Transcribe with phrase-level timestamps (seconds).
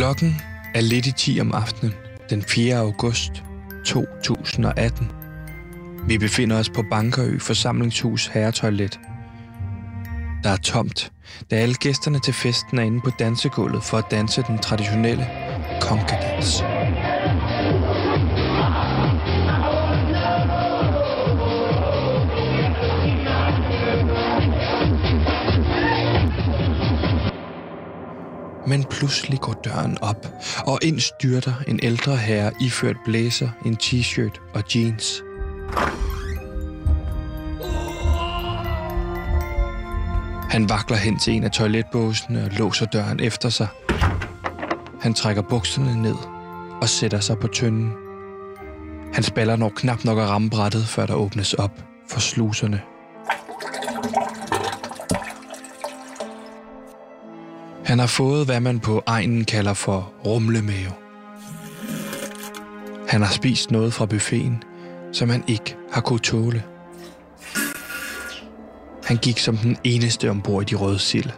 [0.00, 0.40] Klokken
[0.74, 1.94] er lidt i 10 om aftenen
[2.30, 2.76] den 4.
[2.76, 3.30] august
[3.84, 5.10] 2018.
[6.08, 9.00] Vi befinder os på Bankerø Forsamlingshus Herretoilet.
[10.44, 11.12] Der er tomt,
[11.50, 15.26] da alle gæsterne til festen er inde på dansegulvet for at danse den traditionelle
[15.80, 16.62] konkadans.
[28.70, 30.26] Men pludselig går døren op,
[30.66, 35.22] og ind styrter en ældre herre iført blæser, en t-shirt og jeans.
[40.50, 43.68] Han vakler hen til en af toiletbåsene og låser døren efter sig.
[45.00, 46.16] Han trækker bukserne ned
[46.82, 47.92] og sætter sig på tynden.
[49.14, 52.80] Han spaller når knap nok at ramme brættet, før der åbnes op for sluserne.
[57.90, 60.92] Han har fået, hvad man på egnen kalder for rumlemave.
[63.08, 64.62] Han har spist noget fra buffeten,
[65.12, 66.64] som han ikke har kunnet tåle.
[69.04, 71.30] Han gik som den eneste ombord i de røde sild.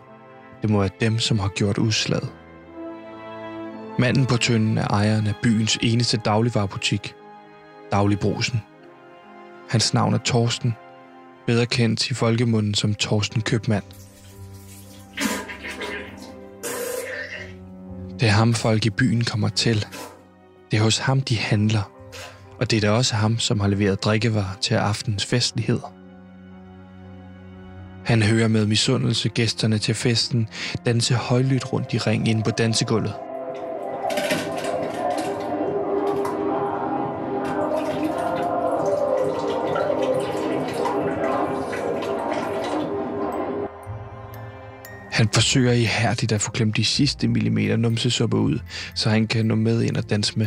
[0.63, 2.33] Det må være dem, som har gjort udslaget.
[3.99, 7.15] Manden på tønden er ejeren af byens eneste dagligvarerbutik,
[7.93, 8.63] Dagligbrusen.
[9.69, 10.75] Hans navn er Torsten,
[11.47, 13.85] bedre kendt i folkemunden som Torsten Købmand.
[18.23, 19.87] Det er ham, folk i byen kommer til.
[20.71, 21.91] Det er hos ham, de handler.
[22.61, 25.95] Og det er da også ham, som har leveret drikkevarer til aftens festligheder.
[28.05, 30.49] Han hører med misundelse gæsterne til festen
[30.87, 33.15] danse højlydt rundt i ring ind på dansegulvet.
[45.23, 48.59] Han forsøger ihærdigt at få klemt de sidste millimeter numsesuppe ud,
[48.95, 50.47] så han kan nå med ind og danse med.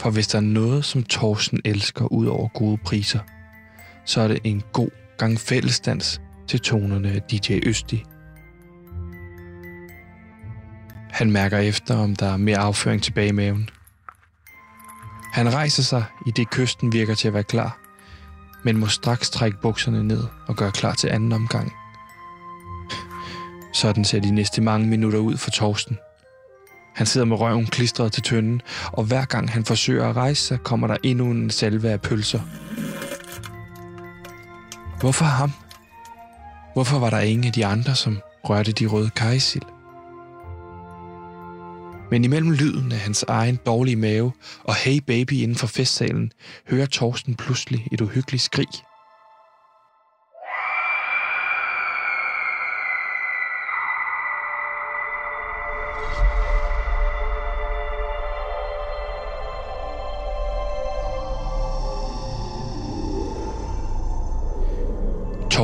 [0.00, 3.18] For hvis der er noget, som Thorsten elsker ud over gode priser,
[4.04, 8.04] så er det en god gang fællesdans til tonerne af DJ Østi.
[11.10, 13.70] Han mærker efter, om der er mere afføring tilbage i maven.
[15.32, 17.78] Han rejser sig, i det kysten virker til at være klar,
[18.64, 21.72] men må straks trække bukserne ned og gøre klar til anden omgang.
[23.78, 25.98] Sådan ser de næste mange minutter ud for Torsten.
[26.94, 28.62] Han sidder med røven klistret til tønden,
[28.92, 32.40] og hver gang han forsøger at rejse sig, kommer der endnu en salve af pølser.
[35.00, 35.52] Hvorfor ham?
[36.72, 39.62] Hvorfor var der ingen af de andre, som rørte de røde kajsild?
[42.10, 44.32] Men imellem lyden af hans egen dårlige mave
[44.64, 46.32] og hey baby inden for festsalen,
[46.70, 48.68] hører Torsten pludselig et uhyggeligt skrig–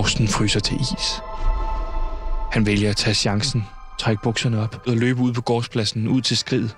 [0.04, 1.22] Torsten fryser til is.
[2.52, 3.64] Han vælger at tage chancen,
[3.98, 6.76] trække bukserne op og løbe ud på gårdspladsen ud til skridet.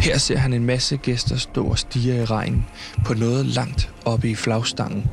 [0.00, 2.66] Her ser han en masse gæster stå og stige i regnen
[3.04, 5.10] på noget langt oppe i flagstangen.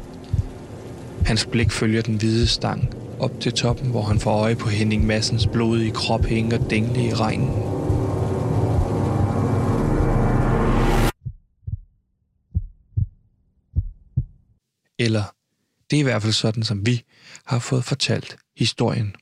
[1.26, 2.90] Hans blik følger den hvide stang
[3.20, 7.04] op til toppen, hvor han får øje på Henning Massens blodige krop hænge og dingle
[7.04, 7.50] i regnen.
[15.00, 15.24] Eller
[15.90, 17.04] det er i hvert fald sådan, som vi
[17.46, 19.16] har fået fortalt historien.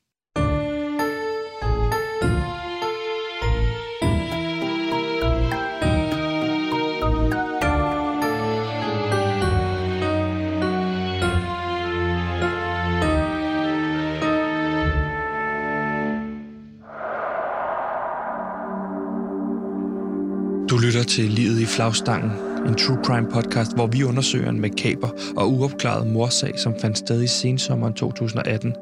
[21.06, 22.32] Til Livet i flagstangen,
[22.68, 27.24] en true crime podcast, hvor vi undersøger en makaber og uopklaret morsag, som fandt sted
[27.24, 28.76] i sensommeren 2018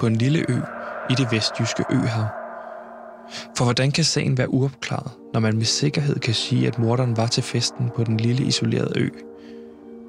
[0.00, 0.56] på en lille ø
[1.10, 2.26] i det vestjyske øhav.
[3.56, 7.26] For hvordan kan sagen være uopklaret, når man med sikkerhed kan sige, at morderen var
[7.26, 9.08] til festen på den lille isolerede ø?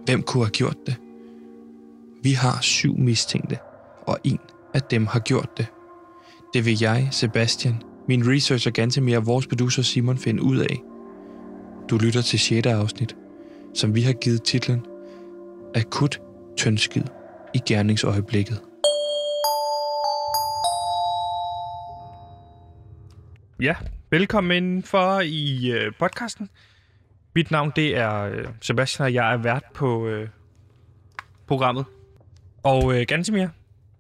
[0.05, 0.95] Hvem kunne have gjort det?
[2.23, 3.57] Vi har syv mistænkte,
[4.07, 4.39] og en
[4.73, 5.67] af dem har gjort det.
[6.53, 10.81] Det vil jeg, Sebastian, min researcher Gantemir og vores producer Simon finde ud af–
[11.89, 12.67] du lytter til 6.
[12.67, 13.15] afsnit,
[13.73, 14.85] som vi har givet titlen
[15.75, 16.21] Akut
[16.57, 17.03] tyndskid
[17.53, 18.61] i gerningsøjeblikket.
[23.61, 23.75] Ja,
[24.11, 26.49] velkommen for i øh, podcasten.
[27.35, 30.27] Mit navn det er øh, Sebastian, og jeg er vært på øh,
[31.47, 31.85] programmet.
[32.63, 33.47] Og øh, Gansimir,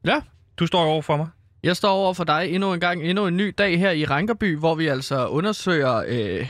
[0.05, 0.21] Ja,
[0.59, 1.27] du står over for mig.
[1.63, 4.57] jeg står over for dig endnu en gang, endnu en ny dag her i Rankerby,
[4.57, 6.47] hvor vi altså undersøger øh,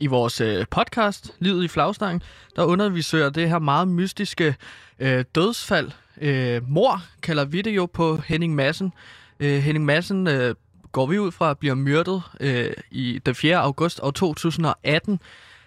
[0.00, 2.22] i vores øh, podcast, Livet i Flagstangen,
[2.56, 4.54] der undersøger det her meget mystiske
[4.98, 5.90] øh, dødsfald.
[6.20, 8.92] Øh, mor kalder vi det jo på Henning Madsen.
[9.40, 10.54] Øh, Henning Madsen øh,
[10.92, 13.56] går vi ud fra bliver myrdet øh, i den 4.
[13.56, 15.20] august år 2018.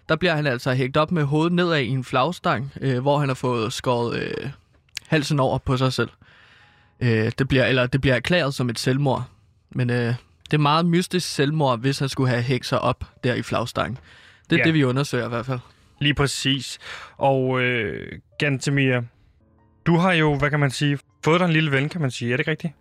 [0.10, 3.30] Der bliver han altså hængt op med hovedet nedad i en flagstang, øh, hvor han
[3.30, 4.50] har fået skåret øh,
[5.08, 6.10] halsen over på sig selv.
[7.00, 9.24] Øh, det, bliver, eller det bliver erklæret som et selvmord.
[9.70, 10.16] Men øh,
[10.52, 13.98] det er meget mystisk selvmord, hvis han skulle have hængt sig op der i flagstangen.
[14.50, 14.64] Det er Ja.
[14.64, 15.60] det, vi undersøger i hvert fald.
[16.00, 16.80] Lige præcis.
[17.18, 19.02] Og øh, Gansimir,
[19.86, 22.34] du har jo, hvad kan man sige, fået dig en lille ven, kan man sige.
[22.34, 22.74] Er det ikke rigtigt?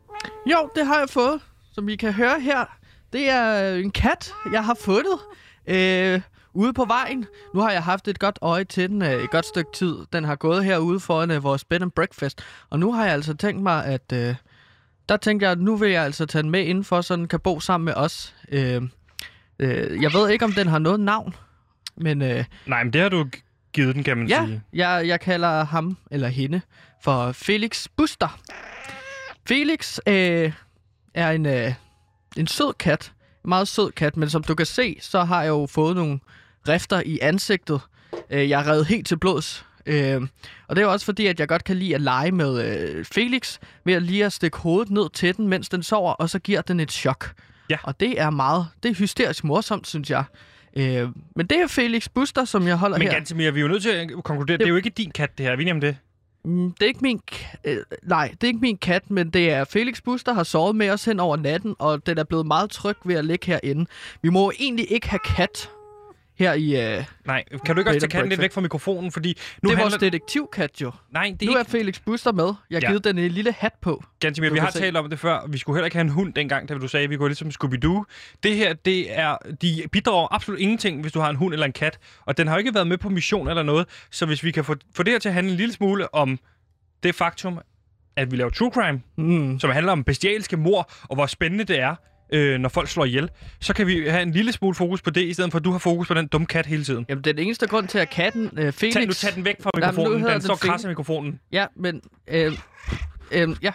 [0.46, 1.40] Jo, det har jeg fået.
[1.72, 2.64] Som I kan høre her,
[3.12, 5.18] det er en kat, jeg har fundet
[5.66, 6.20] øh,
[6.54, 7.26] ude på vejen.
[7.54, 9.96] Nu har jeg haft et godt øje til den øh, et godt stykke tid.
[10.12, 12.44] Den har gået herude foran øh, vores bed and breakfast.
[12.70, 14.34] Og nu har jeg altså tænkt mig, at øh,
[15.08, 17.40] der tænkte jeg, at nu vil jeg altså tage den med indenfor, så den kan
[17.40, 18.34] bo sammen med os.
[18.52, 18.82] Øh,
[19.58, 21.34] øh, jeg ved ikke, om den har noget navn,
[22.00, 23.26] men øh, Nej, men det har du
[23.72, 24.62] givet den, kan man Ja, sige.
[24.72, 26.60] jeg, jeg kalder ham eller hende
[27.02, 28.38] for Felix Buster.
[29.48, 30.52] Felix øh,
[31.14, 31.72] er en, øh,
[32.36, 33.12] en sød kat.
[33.44, 36.18] En meget sød kat, men som du kan se, så har jeg jo fået nogle
[36.68, 37.80] rifter i ansigtet.
[38.30, 39.64] Øh, jeg er revet helt til blods.
[39.86, 40.22] Øh,
[40.68, 43.04] og det er jo også fordi, at jeg godt kan lide at lege med øh,
[43.04, 46.38] Felix, ved at lige at stikke hovedet ned til den, mens den sover, og så
[46.38, 47.32] giver den et chok.
[47.70, 47.76] Ja.
[47.82, 50.24] Og det er meget, det er hysterisk morsomt, synes jeg.
[50.76, 53.14] Øh, men det er Felix Buster, som jeg holder Men her.
[53.14, 55.46] Gansimir, vi er jo nødt til at konkludere, det er jo ikke din kat, det
[55.46, 55.52] her.
[55.52, 55.96] Er vi enige om det?
[56.44, 57.20] Mm, Det er ikke min
[57.64, 60.76] øh, nej, det er ikke min kat, men det er Felix Bus, der har sovet
[60.76, 63.86] med os hen over natten, og den er blevet meget tryg ved at ligge herinde.
[64.22, 65.70] Vi må jo egentlig ikke have kat
[66.38, 66.96] her i...
[66.96, 69.34] Øh, Nej, kan du ikke også tage katten lidt væk fra mikrofonen, fordi nu
[69.70, 69.98] det er handler...
[69.98, 70.92] vores detektivkat jo.
[71.10, 71.60] Nej, det er Nu ikke...
[71.60, 72.44] er Felix Buster med.
[72.70, 72.88] Jeg har Ja.
[72.88, 74.04] givet den en lille hat på.
[74.20, 74.78] Gansimir, vi har se.
[74.78, 75.46] talt om det før.
[75.48, 77.38] Vi skulle heller ikke have en hund dengang, da du sagde, at vi går lidt
[77.38, 78.04] som Scooby-Doo.
[78.42, 81.72] Det her, det er, de bidrager absolut ingenting, hvis du har en hund eller en
[81.72, 81.98] kat.
[82.26, 83.86] Og den har jo ikke været med på mission eller noget.
[84.10, 86.38] Så hvis vi kan få, få det her til at handle en lille smule om
[87.02, 87.58] det faktum,
[88.16, 89.60] at vi laver true crime, Mm.
[89.60, 91.94] som handler om bestialske mor, og hvor spændende det er,
[92.30, 93.30] øh, når folk slår ihjel,
[93.60, 95.70] så kan vi have en lille smule fokus på det, i stedet for at du
[95.70, 97.06] har fokus på den dumme kat hele tiden.
[97.08, 98.94] Jamen, den eneste grund til, at katten øh, Felix...
[98.94, 100.20] Tag, nu tag den væk fra mikrofonen.
[100.20, 101.40] hedder Den den står af mikrofonen.
[101.52, 102.00] Ja, men...
[102.28, 102.52] Øh,
[103.30, 103.72] øh, ja,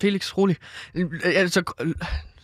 [0.00, 0.56] Felix, rolig.
[0.94, 1.62] Øh, altså,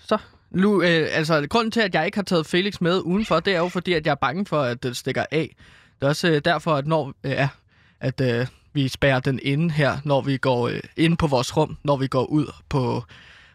[0.07, 0.19] så...
[0.51, 3.59] Nu, øh, altså, grunden til, at jeg ikke har taget Felix med udenfor, det er
[3.59, 5.57] jo fordi, at jeg er bange for, at den stikker af.
[6.01, 7.13] Det er også øh, derfor, at når...
[7.25, 7.49] Øh, ja,
[8.01, 11.77] at øh, vi spærrer den inde her, når vi går øh, ind på vores rum,
[11.85, 13.05] når vi går ud på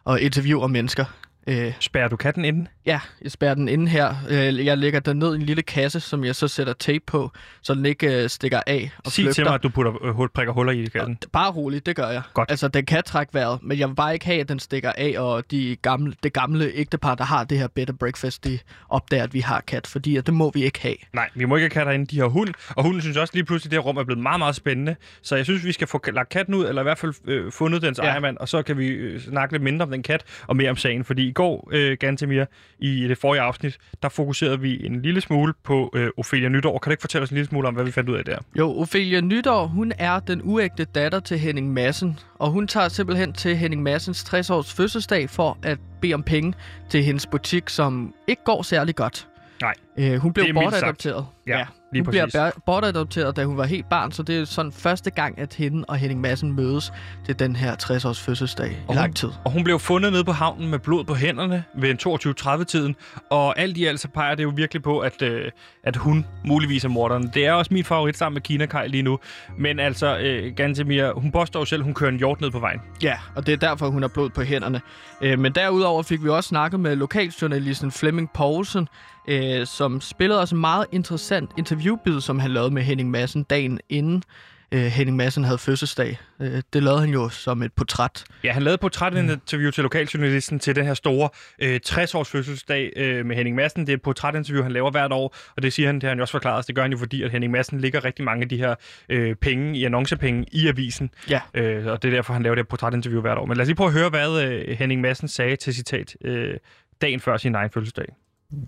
[0.03, 1.05] og interviewer mennesker.
[1.47, 2.65] Øh, Spærrer du katten inde?
[2.85, 4.15] ja, jeg spærrer den inde her.
[4.29, 7.31] Øh, jeg lægger den ned i en lille kasse, som jeg så sætter tape på,
[7.61, 9.33] så den ikke øh, stikker af og Sig flygter.
[9.33, 11.17] til mig, at du putter øh, prikker huller i katten.
[11.33, 12.21] Bare roligt, det gør jeg.
[12.33, 12.51] Godt.
[12.51, 15.13] Altså, den kan trække vejret, men jeg vil bare ikke have, at den stikker af,
[15.17, 18.59] og de gamle, det gamle ægtepar, der har det her bed breakfast, de
[18.89, 20.95] opdager, at vi har kat, fordi at det må vi ikke have.
[21.13, 22.05] Nej, vi må ikke have katter inde.
[22.05, 24.21] De har hund, og hunden synes også lige pludselig, at det her rum er blevet
[24.23, 24.95] meget, meget spændende.
[25.21, 27.81] Så jeg synes, vi skal få lagt katten ud, eller i hvert fald øh, fundet
[27.81, 27.99] dens.
[27.99, 28.03] Ja.
[28.03, 30.75] ejermand, og så kan vi øh, snakke lidt mindre om den kat, og mere om
[30.75, 31.03] sagen.
[31.03, 32.45] Fordi i går, øh, Gantemir,
[32.79, 36.77] i det forrige afsnit, der fokuserede vi en lille smule på øh, Ophelia Nytår.
[36.77, 38.37] Kan du ikke fortælle os en lille smule om, hvad vi fandt ud af der?
[38.59, 43.33] Jo, Ophelia Nytår, hun er den uægte datter til Henning Madsen, og hun tager simpelthen
[43.33, 46.53] til Henning Madsens 60-års fødselsdag for at bede om penge
[46.89, 49.27] til hendes butik, som ikke går særlig godt.
[49.61, 49.73] Nej.
[49.97, 51.25] Øh, hun blev er bortadopteret.
[51.47, 52.39] Ja, lige hun bliver præcis.
[52.39, 55.85] bær- bortadopteret, da hun var helt barn, så det er sådan første gang, at hende
[55.87, 56.93] og Henning Madsen mødes
[57.25, 59.29] til den her 60-års fødselsdag i Og lang hun- tid.
[59.45, 62.95] Og hun blev fundet nede på havnen med blod på hænderne ved en 22.30-tiden.
[63.29, 65.51] Og alt i alt så peger det jo virkelig på, at, øh,
[65.83, 67.31] at hun muligvis er morderen.
[67.33, 69.19] Det er også min favorit sammen med Kina Kai lige nu.
[69.57, 72.59] Men altså, øh, Gantemir, hun påstår jo selv, at hun kører en hjort ned på
[72.59, 72.79] vejen.
[73.03, 74.81] Ja, og det er derfor, hun har blod på hænderne.
[75.21, 78.87] Øh, men derudover fik vi også snakket med lokaljournalisten Flemming Poulsen,
[79.27, 83.79] øh, som spillede også en meget interessant interviewbid, som han lavede med Henning Madsen dagen
[83.89, 84.23] inden
[84.71, 86.19] øh, Henning Madsen havde fødselsdag.
[86.41, 88.23] Øh, det lavede han jo som et portræt.
[88.43, 93.25] Ja, han lavede et portrætinterview til lokaljournalisten til den her store øh, 60-års fødselsdag øh,
[93.25, 93.81] med Henning Madsen.
[93.81, 96.17] Det er et portrætinterview, han laver hvert år, og det siger han, det har han
[96.17, 96.67] jo også forklaret.
[96.67, 98.75] Det gør han jo, fordi at Henning Madsen ligger rigtig mange af de her
[99.09, 101.09] øh, penge i annoncepenge i avisen.
[101.29, 101.41] Ja.
[101.53, 103.45] Øh, og det er derfor, han laver det her portrætinterview hvert år.
[103.45, 106.57] Men lad os lige prøve at høre, hvad øh, Henning Madsen sagde til citat øh,
[107.01, 108.05] dagen før sin egen fødselsdag.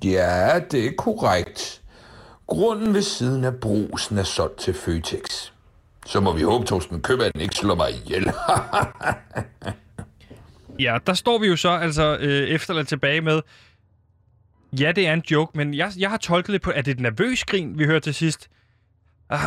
[0.04, 1.82] Ja, det er korrekt.
[2.48, 5.52] Grunden ved siden af brusen er solgt til Føtex.
[6.06, 8.32] Så må vi håbe, Torsten Købmanden ikke slår mig ihjel.
[10.80, 13.42] Ja, der står vi jo så altså øh, efterladt tilbage med,
[14.80, 16.96] Ja, det er en joke, men jeg, jeg har tolket det på, at det er
[16.96, 18.48] et nervøs grin, vi hører til sidst.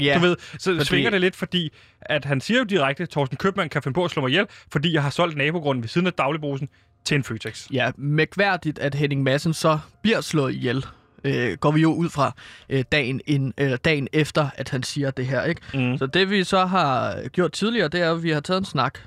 [0.00, 3.10] Ja, Du ved, så fordi- svinger det lidt, fordi at han siger jo direkte, at
[3.10, 5.88] Thorsten Købmann kan finde på at slå mig ihjel, fordi jeg har solgt nabogrunden ved
[5.88, 6.68] siden af dagligbrusen
[7.04, 7.66] til en Føtex.
[7.72, 10.84] ja, mærkværdigt, at Henning Madsen så bliver slået ihjel.
[11.24, 12.32] Øh, går vi jo ud fra
[12.68, 15.44] øh, dagen, ind, øh, dagen efter, at han siger det her.
[15.44, 15.60] ikke?
[15.74, 15.98] Mm.
[15.98, 18.98] Så det vi så har gjort tidligere, det er, at vi har taget en snak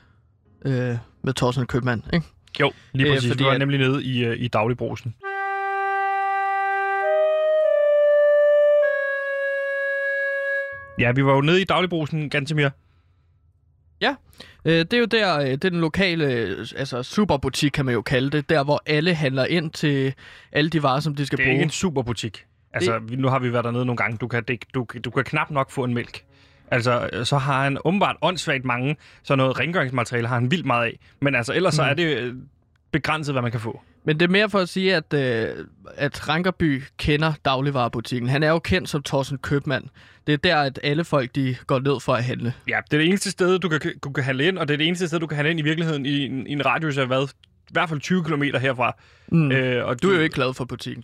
[0.66, 2.04] øh, med Thorsten Købmann.
[2.14, 2.26] Ikke?
[2.60, 3.30] Jo, lige Øh, præcis.
[3.30, 5.14] fordi Vi var at- nemlig nede i, øh, i dagligbrusen.
[11.00, 12.70] Ja, vi var jo nede i dagligbrusen, Gantemir.
[14.66, 17.94] Øh, det er jo der, øh, det er den lokale øh, altså superbutik, kan man
[17.94, 18.50] jo kalde det.
[18.50, 20.14] Der, hvor alle handler ind til
[20.52, 21.54] alle de varer, som de skal Det er bruge.
[21.54, 22.46] ikke en superbutik.
[22.74, 24.18] Altså, vi, nu har vi været dernede nogle gange.
[24.18, 26.24] Du kan, det, du, du kan knap nok få en mælk.
[26.72, 30.86] Altså, øh, så har han åbenbart åndssvagt mange, så noget rengøringsmateriale har han vildt meget
[30.86, 31.00] af.
[31.22, 31.76] Men altså, ellers mm.
[31.76, 32.36] så er det
[32.92, 33.82] begrænset, hvad man kan få.
[34.08, 38.30] Men det er mere for at sige, at, øh, at Rankerby kender dagligvarerbutikken.
[38.30, 39.84] Han er jo kendt som Thorsten Købmand.
[40.28, 42.54] Det er der, at alle folk de går ned for at handle.
[42.68, 44.78] Ja, det er det eneste sted, du kan, du kan handle ind, og det er
[44.78, 47.08] det eneste sted, du kan handle ind i virkeligheden i en, i en radius af
[47.08, 47.28] hvad?
[47.70, 48.96] I hvert fald 20 km herfra.
[49.32, 49.52] Mm.
[49.52, 51.04] Øh, og Du er jo ikke glad for butikken.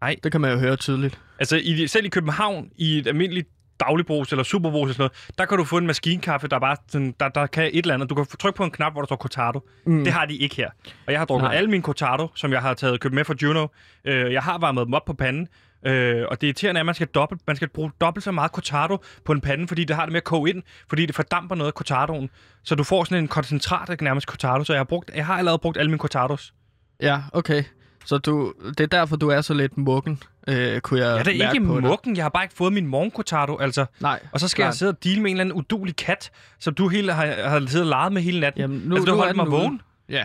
[0.00, 0.16] Nej.
[0.22, 1.18] Det kan man jo høre tydeligt.
[1.38, 3.48] Altså, i, selv i København, i et almindeligt
[3.80, 7.14] dagligbrus eller superbrus eller sådan noget, der kan du få en maskinkaffe, der bare sådan,
[7.20, 8.10] der, der kan et eller andet.
[8.10, 9.60] Du kan trykke på en knap, hvor der står Cortado.
[9.86, 10.04] Mm.
[10.04, 10.70] Det har de ikke her.
[11.06, 11.56] Og jeg har drukket Nej.
[11.56, 13.66] alle mine Cortado, som jeg har taget købt med fra Juno.
[14.04, 15.48] Øh, jeg har varmet dem op på panden.
[15.86, 18.50] Øh, og det irriterende er, at man skal, dobbelt, man skal bruge dobbelt så meget
[18.50, 21.54] Cortado på en pande, fordi det har det med at koge ind, fordi det fordamper
[21.54, 22.30] noget af Cortadoen.
[22.64, 24.64] Så du får sådan en koncentrat af nærmest Cortado.
[24.64, 26.54] Så jeg har, brugt, jeg har allerede brugt alle mine Cortados.
[27.02, 27.64] Ja, okay.
[28.06, 31.34] Så du, det er derfor, du er så lidt mukken, øh, kunne jeg Ja, det
[31.34, 31.82] er mærke ikke på dig.
[31.82, 32.16] mukken.
[32.16, 33.86] Jeg har bare ikke fået min morgen Cortado, altså.
[34.00, 34.20] Nej.
[34.32, 34.76] Og så skal jeg klart.
[34.76, 37.80] sidde og deale med en eller anden udulig kat, som du hele har, har siddet
[37.80, 38.60] og leget med hele natten.
[38.60, 39.56] Jamen, nu, altså, du nu holdt mig ude.
[39.56, 39.80] vågen.
[40.08, 40.24] Ja.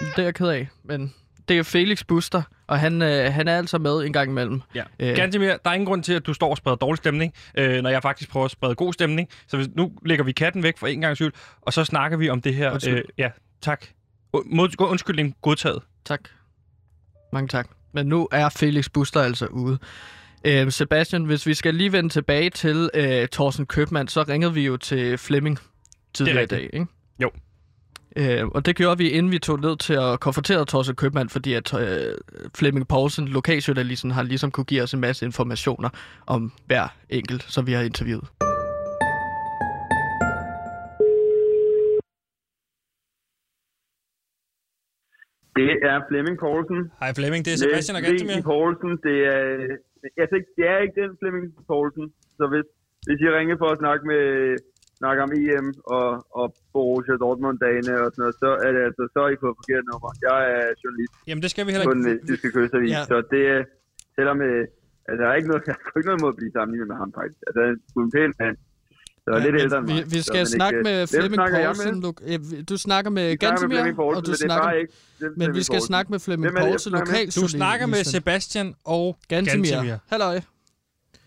[0.00, 1.14] Det er jeg ked af, men
[1.48, 4.62] det er Felix Buster, og han, øh, han er altså med en gang imellem.
[4.74, 4.82] Ja.
[5.00, 5.10] Øh.
[5.10, 5.16] Øh.
[5.16, 7.90] Gantemir, der er ingen grund til, at du står og spreder dårlig stemning, øh, når
[7.90, 9.28] jeg faktisk prøver at sprede god stemning.
[9.48, 11.32] Så hvis, nu lægger vi katten væk for en gang skyld,
[11.62, 12.72] og så snakker vi om det her.
[12.72, 12.94] Undskyld.
[12.98, 13.30] Øh, ja,
[13.62, 13.84] tak.
[14.46, 15.82] Mod, undskyldning godtaget.
[16.04, 16.20] Tak.
[17.32, 17.68] Mange tak.
[17.92, 19.78] Men nu er Felix Buster altså ude.
[20.44, 24.66] Øh, Sebastian, hvis vi skal lige vende tilbage til øh, Thorsten Købmann, så ringede vi
[24.66, 25.58] jo til Flemming
[26.14, 26.86] tidligere i dag, ikke?
[27.22, 27.30] Jo.
[28.16, 31.52] Øh, og det gjorde vi, inden vi tog ned til at konfrontere Thorsten Købmann, fordi
[31.52, 32.14] at øh,
[32.54, 35.88] Flemming Poulsen, lokaljournalisten, har ligesom kunne give os en masse informationer
[36.26, 38.49] om hver enkelt, som vi har interviewet.
[45.60, 46.80] Det er Flemming Poulsen.
[47.02, 48.40] Hej Flemming, det er Sebastian og Gantemir.
[48.52, 49.40] Poulsen, det er,
[50.22, 52.06] altså, det er ikke den Flemming Poulsen.
[52.38, 52.66] Så hvis,
[53.06, 54.22] hvis I ringer for at snakke med
[55.02, 56.08] snakke om EM og,
[56.40, 59.84] og Borussia Dortmund-dagene og sådan noget, så er det altså, så er I på forkert
[59.90, 60.10] nummer.
[60.28, 62.26] Jeg er journalist Jamen, det skal vi heller på den ikke.
[62.30, 63.02] tyske kystavis, Ja.
[63.10, 63.60] så det er,
[64.16, 64.62] selvom, øh,
[65.08, 67.10] altså, jeg har ikke noget, jeg har ikke noget mod at blive sammenlignet med ham,
[67.18, 67.40] faktisk.
[67.48, 68.56] Altså, han er en pæn mand.
[69.24, 70.04] Så er lidt ældre end vi, mig.
[70.12, 72.00] vi så, skal men snakke ikke- med Hvem Flemming Poulsen.
[72.50, 72.58] med?
[72.58, 74.64] Øh, du snakker med Vi med Gantemir, og du men er snakker...
[74.68, 75.86] bare ikke den Men vi skal Poulsen.
[75.86, 77.32] snakke med Flemming Poulsen, med?
[77.42, 78.04] Du snakker med.
[78.04, 79.98] Sebastian og Gantemir.
[80.10, 80.40] Halløj.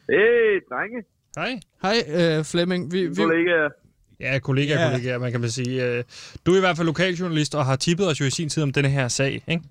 [0.09, 1.03] Hey, drenge,
[1.37, 1.59] Hej.
[1.81, 2.91] Hej, øh, Flemming.
[2.91, 3.69] Vi, vi, kollegaer.
[4.19, 4.89] Ja, kollega, Ja.
[4.91, 5.85] kollega, man kan man sige.
[5.97, 6.03] Øh,
[6.45, 8.71] Du er i hvert fald lokaljournalist og har tippet os jo i sin tid om
[8.71, 9.63] denne her sag, ikke?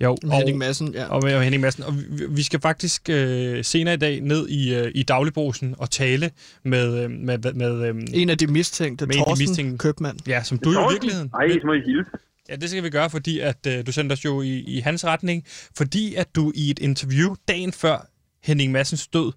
[0.00, 0.16] Jo.
[0.24, 1.04] Og, Henning Madsen, ja.
[1.06, 1.82] og med Henning Madsen.
[1.84, 5.90] Og vi, vi skal faktisk øh, senere i dag ned i, øh, i dagligbrusen og
[5.90, 6.30] tale
[6.64, 9.48] med, øh, med, med, med øh, En af de mistænkte, Med en af de Thorsten
[9.48, 9.78] mistænkte.
[9.78, 10.18] Købmann.
[10.26, 11.30] ja, som du jo i virkeligheden.
[11.34, 12.10] Ej, så må I hilse.
[12.48, 15.04] Ja, det skal vi gøre, fordi at øh, du sendte os jo i, i hans
[15.04, 15.44] retning,
[15.76, 18.06] fordi at du i et interview dagen før
[18.42, 19.32] Henning Massens død,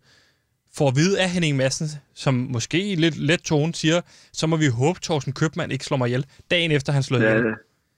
[0.75, 4.01] får at vide af Henning Madsen, som måske i lidt let tone siger,
[4.33, 7.29] så må vi håbe, Thorsten Købmann ikke slår mig ihjel, dagen efter han slår Ja,
[7.29, 7.43] ihjel.
[7.43, 7.53] det,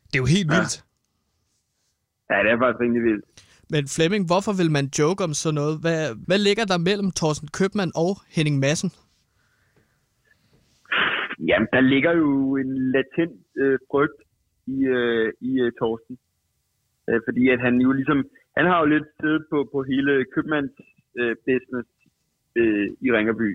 [0.07, 0.83] Det er jo helt vildt.
[2.29, 3.25] Ja, det er faktisk rimelig vildt.
[3.73, 5.75] Men Flemming, hvorfor vil man joke om sådan noget?
[5.83, 8.91] Hvad, hvad ligger der mellem Thorsten Købmann og Henning Madsen?
[11.49, 12.29] Jamen, der ligger jo
[12.63, 14.19] en latent øh, frygt
[14.75, 16.15] i, øh, i øh, Torsten.
[17.09, 18.19] Øh, fordi at han jo ligesom,
[18.57, 20.73] han har jo lidt siddet på, på hele købmands
[21.19, 21.89] øh, business
[22.59, 23.49] øh, i Ringerby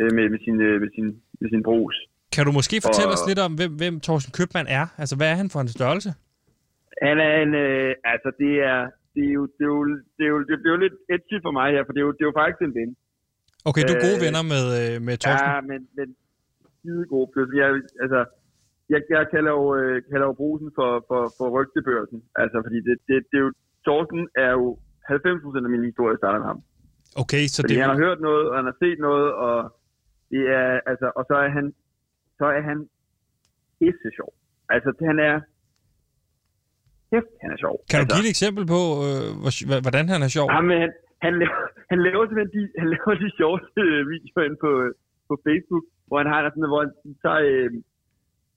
[0.00, 1.06] øh, med, med, sin, øh, med, sin,
[1.40, 1.96] med sin brus.
[2.34, 4.86] Kan du måske fortælle Og- os lidt om, hvem, hvem Thorsten Købmann er?
[4.98, 6.10] Altså, hvad er han for en størrelse?
[7.02, 8.80] Han er en, øh, altså det er,
[9.14, 9.82] det er jo, det er jo,
[10.16, 12.12] det er jo, det bliver jo lidt edgy for mig her, for det er jo,
[12.16, 12.90] det er jo faktisk en ven.
[13.68, 15.50] Okay, du er gode Øh, venner med, øh, med Thorsten.
[15.54, 16.08] Ja, men, men
[16.76, 17.24] skide god.
[17.32, 17.68] Plus, jeg,
[18.04, 18.20] altså,
[18.92, 22.18] jeg, jeg kalder jo, øh, kalder jo brusen for, for, for rygtebørsen.
[22.42, 23.52] Altså, fordi det, det, det er jo,
[23.86, 24.66] Thorsten er jo
[25.10, 26.60] 90% af min historie starter med ham.
[27.22, 29.56] Okay, så Fordi det, han har hørt noget, og han har set noget, og
[30.32, 31.66] det er, altså, og så er han,
[32.38, 32.78] så er han
[33.78, 34.32] pisse sjov.
[34.74, 35.36] Altså, han er,
[37.10, 37.74] kæft, han er sjov.
[37.90, 39.28] Kan du give et eksempel på, øh,
[39.86, 40.46] hvordan han er sjov?
[40.56, 40.92] Ham, han,
[41.26, 41.60] han, laver,
[41.92, 44.90] han laver simpelthen de, han laver de sjoveste øh, videoer inde på, øh,
[45.28, 46.92] på Facebook, hvor han har sådan, hvor han
[47.24, 47.68] tager, øh,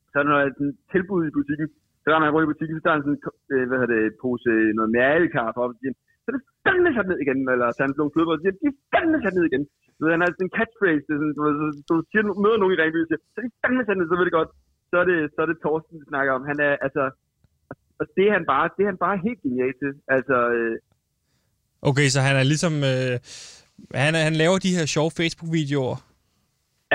[0.09, 1.67] så er der noget sådan, tilbud i butikken.
[2.01, 3.21] Så når han går i butikken, så tager han sådan,
[3.53, 7.07] øh, hvad hedder det, pose noget mærkelkaffe op, og siger, så er det fandme sat
[7.09, 9.63] ned igen, eller så han nogle flødeboller, og siger, de er fandme sat ned igen.
[9.97, 12.59] Så han har sådan en catchphrase, det er sådan, ved, så, så du siger, møder
[12.59, 14.51] nogen i Ringby, og siger, så er de fandme sat ned, så ved det godt.
[14.89, 16.43] Så er det, så er det Torsten, vi snakker om.
[16.51, 17.03] Han er, altså,
[17.99, 19.91] og det er han bare, det er han bare helt genial til.
[20.15, 20.75] Altså, øh,
[21.89, 22.73] Okay, så han er ligesom...
[22.91, 23.13] Øh,
[24.03, 25.97] han, han laver de her sjove Facebook-videoer.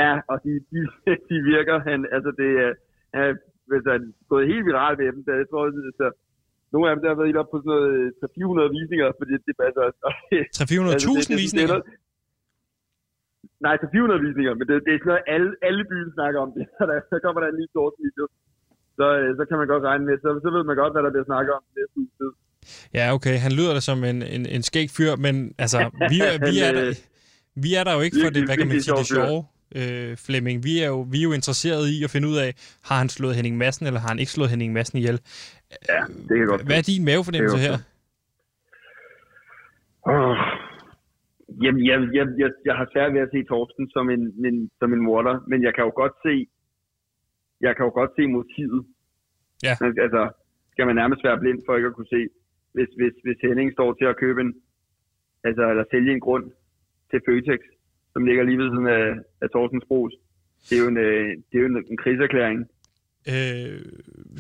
[0.03, 0.79] Ja, og de, de,
[1.31, 2.71] de virker, han, altså det er,
[3.19, 3.25] han
[3.77, 6.07] altså, han er gået helt viralt med dem, der, jeg tror, altså,
[6.73, 9.33] nogle af dem der har været helt op på sådan noget øh, 300-400 visninger, fordi
[9.47, 10.01] det passer også.
[10.09, 11.79] Og det- 300.000 altså, er visninger.
[13.67, 16.51] Nej, til 400 visninger, men det, det er sådan noget, alle, alle byen snakker om
[16.57, 16.65] det.
[16.77, 18.25] Så, der, så kommer der en ny sort video.
[18.99, 21.11] Så, øh, så kan man godt regne med, så, så ved man godt, hvad der
[21.15, 22.31] bliver snakket om næste uge tid.
[22.99, 23.37] Ja, okay.
[23.45, 25.79] Han lyder da som en, en, en skæg fyr, men altså,
[26.13, 26.85] vi, er- vi, er der,
[27.65, 29.41] vi er der jo ikke for det, hvad kan man sige, det sjove,
[29.81, 30.57] øh, Flemming.
[30.69, 32.51] Vi er, jo, vi er jo interesseret i at finde ud af,
[32.89, 35.19] har han slået Henning Madsen, eller har han ikke slået Henning Madsen ihjel?
[35.93, 37.77] Ja, det kan godt Hvad er din mavefornemmelse er her?
[40.13, 40.37] Oh.
[41.63, 44.89] Jamen, jeg, jeg, jeg, jeg har svært ved at se Torsten som en, en, som
[44.97, 46.35] en morder, men jeg kan jo godt se,
[47.67, 48.83] jeg kan jo godt se motivet.
[49.67, 49.75] Ja.
[49.81, 50.23] Men, Altså,
[50.73, 52.23] skal man nærmest være blind for ikke at kunne se,
[52.75, 54.53] hvis, hvis, hvis Henning står til at købe en,
[55.49, 56.47] altså, eller sælge en grund
[57.11, 57.61] til Føtex,
[58.13, 59.07] som ligger lige ved siden af,
[59.43, 60.15] af Torstens Bros.
[60.67, 62.59] Det er jo en, øh, det er jo en, en kriserklæring.
[63.33, 63.77] Øh,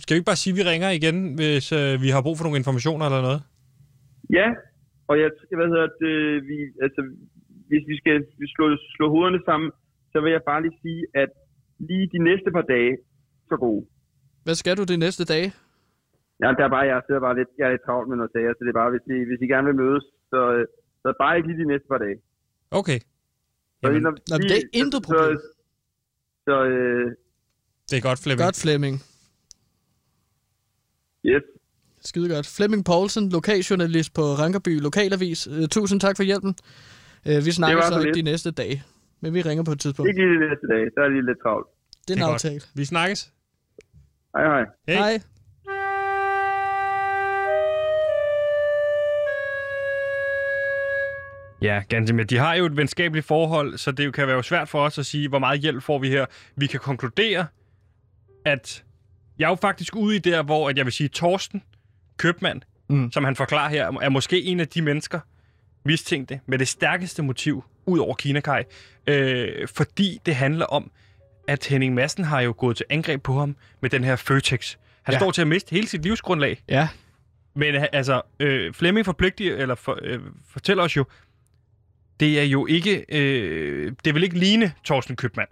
[0.00, 2.44] skal vi ikke bare sige, at vi ringer igen, hvis øh, vi har brug for
[2.44, 3.40] nogle informationer eller noget?
[4.38, 4.48] Ja,
[5.10, 6.16] og jeg, hvad hedder det,
[6.50, 7.00] vi, altså,
[7.68, 8.16] hvis vi skal
[8.54, 8.64] slå,
[8.96, 9.70] slå hovederne sammen,
[10.12, 11.30] så vil jeg bare lige sige, at
[11.88, 12.94] lige de næste par dage,
[13.50, 13.82] så gode.
[14.44, 15.48] Hvad skal du de næste dage?
[16.42, 18.52] Ja, der er bare, jeg sidder bare lidt, jeg er lidt travlt med noget sager,
[18.56, 20.64] så det er bare, hvis I, hvis I gerne vil mødes, så, øh,
[21.02, 22.18] så bare ikke lige de næste par dage.
[22.80, 22.98] Okay.
[23.00, 23.06] Så,
[23.82, 25.36] Jamen, når, Nå, det er intet problem.
[25.38, 25.46] Så,
[26.46, 27.06] så øh,
[27.90, 28.44] det er godt, Flemming.
[28.46, 28.96] Godt, Flemming.
[31.32, 31.42] yes.
[32.10, 32.46] Skide godt.
[32.56, 35.40] Flemming Poulsen, lokaljournalist på Rankerby Lokalavis.
[35.48, 36.52] Uh, tusind tak for hjælpen.
[37.28, 38.82] Uh, vi snakker så så ikke de næste dage,
[39.20, 40.08] men vi ringer på et tidspunkt.
[40.08, 41.66] Ikke lige de næste dage, så er det lige lidt travlt.
[42.08, 42.44] Det er en Det er godt.
[42.44, 42.60] aftale.
[42.74, 43.32] Vi snakkes.
[44.36, 44.64] Hej hej.
[44.88, 44.96] Hej.
[44.96, 45.20] Hej.
[51.62, 52.24] Ja, ganske med.
[52.24, 54.98] De har jo et venskabeligt forhold, så det jo kan være jo svært for os
[54.98, 56.26] at sige, hvor meget hjælp får vi her.
[56.56, 57.46] Vi kan konkludere,
[58.44, 58.84] at
[59.38, 61.62] jeg er jo faktisk ude i der, hvor at jeg vil sige, Torsten
[62.16, 63.12] Købmand, mm.
[63.12, 65.20] som han forklarer her, er måske en af de mennesker,
[65.84, 68.64] mistænkte, med det stærkeste motiv ud over Kinakaj.
[69.06, 70.90] Øh, fordi det handler om,
[71.48, 74.76] at Henning Madsen har jo gået til angreb på ham med den her Føtex.
[75.02, 75.18] Han Ja.
[75.18, 76.62] står til at miste hele sit livsgrundlag.
[76.68, 76.88] Ja,
[77.54, 80.20] Men øh, altså, øh, Flemming forpligtiger, eller for, øh,
[80.52, 81.04] fortæller os jo,
[82.20, 85.48] det er jo ikke, øh, det vil ikke ligne Torsten Købmand,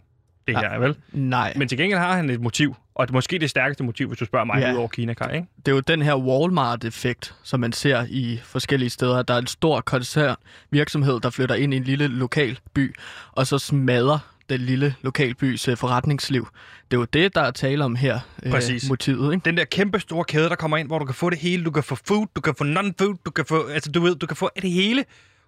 [0.48, 0.96] det her, vel?
[1.12, 1.52] nej.
[1.56, 4.24] Men til gengæld har han et motiv, og det måske det stærkeste motiv, hvis du
[4.24, 4.72] spørger mig, Ja.
[4.72, 5.46] ud over Kina, Kai, ikke?
[5.66, 9.22] det er jo den her Walmart-effekt, som man ser i forskellige steder.
[9.22, 10.36] Der er en stor koncern
[10.70, 12.94] virksomhed, der flytter ind i en lille lokal by,
[13.32, 16.48] og så smadrer den lille lokalbys øh, forretningsliv.
[16.90, 18.88] Det er jo det, der er tale om her, øh, Præcis.
[18.88, 19.34] motivet.
[19.34, 19.44] Ikke?
[19.44, 21.64] Den der kæmpe store kæde, der kommer ind, hvor du kan få det hele.
[21.64, 24.26] Du kan få food, du kan få non-food, du kan få, altså du ved, du
[24.26, 25.04] kan få det hele.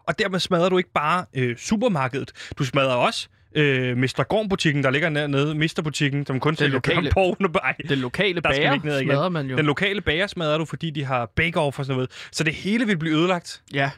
[0.09, 2.33] Og dermed smadrer du ikke bare øh, supermarkedet.
[2.59, 4.23] Du smadrer også øh, Mr.
[4.29, 7.49] Gorm-butikken, der ligger nede, Mr-butikken, som kun sælger lokale- porno.
[7.63, 9.09] Ej, Den lokale Der bager ned igen.
[9.09, 9.57] smadrer man jo.
[9.57, 12.11] Den lokale bager smadrer du, fordi de har bake-off og sådan noget.
[12.33, 13.63] Så det hele vil blive ødelagt.
[13.75, 13.91] Ja,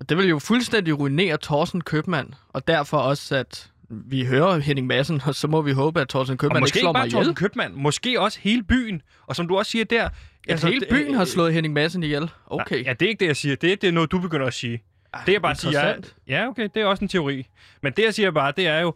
[0.00, 4.86] og det vil jo fuldstændig ruinere Thorsten Købmand, og derfor også, at vi hører Henning
[4.86, 7.24] Madsen, og så må vi håbe, at Thorsten Og Købmand ikke måske slår ikke bare
[7.24, 9.02] mig Købmand, måske også hele byen.
[9.26, 10.08] Og som du også siger der...
[10.48, 12.30] Altså, hele byen har slået Henning Madsen ihjel.
[12.46, 12.84] Okay.
[12.84, 13.56] Ja, det er ikke det, jeg siger.
[13.56, 14.82] Det er, det er noget, du begynder at sige.
[15.26, 15.96] Det jeg bare siger er.
[16.28, 17.46] Ja, okay, det er også en teori.
[17.82, 18.94] Men det, jeg siger bare, det er jo...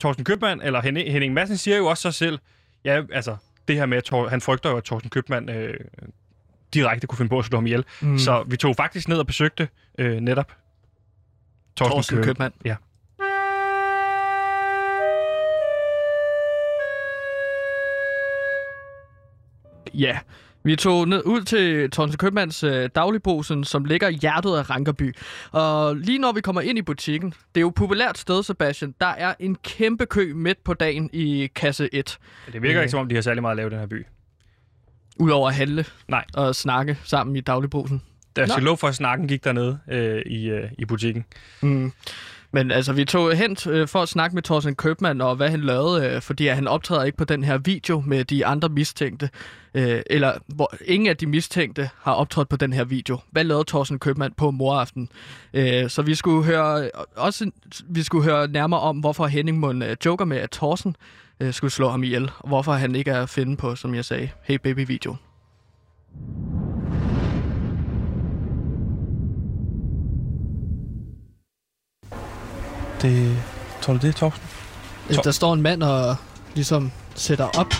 [0.00, 2.38] Torsten Købmand, eller Henning, Henning Madsen, siger jo også sig selv...
[2.84, 3.36] Ja, altså,
[3.68, 5.74] det her med, at Tor, han frygter jo, at Torsten Købmand øh,
[6.74, 7.84] direkte kunne finde på at slå ham ihjel.
[8.00, 8.18] Mm.
[8.18, 10.56] Så vi tog faktisk ned og besøgte øh, netop
[11.76, 12.52] Torsten, Thorsten Køb- Købmand.
[12.64, 12.76] Ja.
[19.98, 20.18] Ja,
[20.62, 25.14] vi tog ned ud til Thorsten Købmands øh, dagligbrugsen, som ligger i hjertet af Rankerby.
[25.50, 28.94] Og lige når vi kommer ind i butikken, det er jo et populært sted, Sebastian,
[29.00, 32.18] der er en kæmpe kø midt på dagen i kasse 1.
[32.52, 34.06] Det virker ikke, som om de har særlig meget at lave i den her by.
[35.20, 36.24] Udover at handle Nej.
[36.34, 38.02] og snakke sammen i dagligbrusen.
[38.36, 38.52] Der Nå.
[38.52, 41.24] skal lov for, at snakken gik dernede øh, i, øh, i butikken.
[41.62, 41.92] Mm.
[42.52, 45.60] Men altså, vi tog hen øh, for at snakke med Thorsten Købmann og hvad han
[45.60, 49.30] lavede, øh, fordi at han optræder ikke på den her video med de andre mistænkte.
[49.74, 53.18] Øh, eller hvor ingen af de mistænkte har optrådt på den her video.
[53.30, 55.08] Hvad lavede Thorsten Købmann på moraften?
[55.88, 57.50] Så vi skulle høre også
[57.88, 60.96] vi skulle høre nærmere om, hvorfor Henning Mund joker med, at Thorsten
[61.50, 62.30] skulle slå ham ihjel.
[62.38, 65.16] Og hvorfor han ikke er at finde på, som jeg sagde, Hey Baby-video.
[73.02, 73.36] Det,
[73.80, 74.42] tror du det, Torsten?
[75.10, 76.16] Øh, Der står en mand og
[76.54, 77.72] ligesom sætter op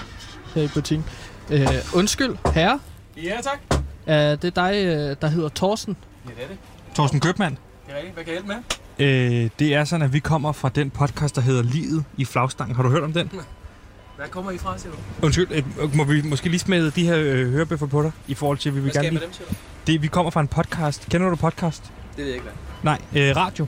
[0.55, 1.07] her i butikken.
[1.51, 2.81] Øh, undskyld, herre.
[3.17, 3.81] Ja, tak.
[4.07, 5.97] Er det dig, øh, der hedder Thorsten?
[6.29, 6.57] Ja, det er det.
[6.95, 7.59] Torsten Købmann.
[7.87, 8.15] Det er rigtigt.
[8.15, 8.63] Hvad kan jeg hjælpe
[8.99, 9.45] med?
[9.45, 12.77] Øh, det er sådan, at vi kommer fra den podcast, der hedder Livet i flagstangen.
[12.77, 13.31] Har du hørt om den?
[14.17, 14.99] Hvad kommer I fra, siger du?
[15.27, 18.59] Undskyld, øh, må vi måske lige smide de her øh, hørebøffer på dig, i forhold
[18.59, 19.27] til, at vi vil Hvad skal gerne jeg med lige...
[19.27, 19.49] dem, siger
[19.87, 19.93] du?
[19.93, 21.07] Det, vi kommer fra en podcast.
[21.11, 21.83] Kender du podcast?
[21.85, 22.47] Det ved jeg ikke,
[22.83, 22.99] hvad.
[23.15, 23.67] Nej, øh, radio.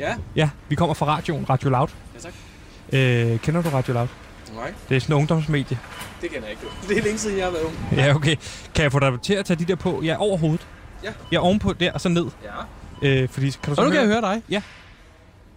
[0.00, 0.14] Ja?
[0.36, 1.88] Ja, vi kommer fra radioen, Radio Loud.
[2.14, 2.32] Ja, tak.
[2.92, 4.08] Øh, kender du Radio Loud?
[4.54, 5.78] Nej, Det er sådan en ungdomsmedie.
[6.22, 6.62] det kender jeg ikke.
[6.88, 7.74] Det er længe siden, jeg har været ung.
[7.96, 8.36] Ja, okay.
[8.74, 10.00] Kan jeg få dig til at tage de der på?
[10.04, 10.66] Ja, over hovedet.
[11.04, 11.12] Ja.
[11.32, 12.26] Ja, ovenpå der, og så ned.
[13.02, 13.08] Ja.
[13.22, 14.62] Øh, fordi, kan du Så nu kan jeg høre dig.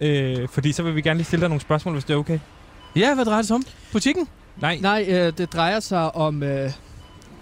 [0.02, 2.40] Øh, fordi så vil vi gerne lige stille dig nogle spørgsmål, hvis det er okay.
[2.96, 3.64] Ja, hvad drejer det sig om?
[3.92, 4.28] Butikken?
[4.58, 6.72] Nej, Nej, øh, det drejer sig om øh,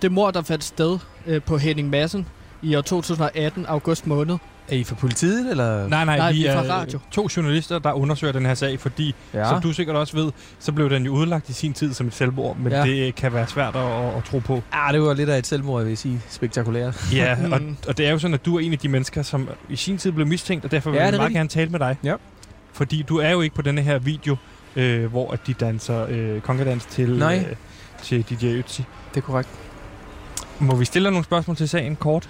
[0.02, 2.28] det mor, der fandt sted øh, på Henning Madsen
[2.62, 4.38] i år 2018, august måned.
[4.72, 5.88] Er I fra politiet, eller?
[5.88, 7.00] nej, nej, Nej, vi vi er fra radio.
[7.12, 9.40] to journalister, der undersøger den her sag, fordi, ja.
[9.40, 9.50] Ja.
[9.50, 12.14] som du sikkert også ved, så blev den jo udlagt i sin tid som et
[12.14, 12.86] selvmord, men ja.
[12.86, 12.92] Ja.
[12.92, 14.62] det kan være svært at, at, at tro på.
[14.72, 16.22] Ah, det var lidt af et selvmord, jeg vil sige.
[16.30, 17.06] Spektakulært.
[17.16, 17.76] Ja, og, Mm.
[17.88, 19.98] og det er jo sådan, at du er en af de mennesker, som i sin
[19.98, 21.38] tid blev mistænkt, og derfor vil Ja, jeg det er meget rigtigt.
[21.38, 21.98] gerne tale med dig.
[22.04, 22.16] Ja.
[22.74, 24.36] Fordi du er jo ikke på denne her video,
[24.76, 27.46] øh, hvor at de danser øh, kongedans til, Nej.
[27.50, 27.56] Øh,
[28.04, 28.84] til DJ Ötzi.
[29.14, 29.50] Det er korrekt.
[30.60, 32.30] Må vi stille dig nogle spørgsmål til sagen kort?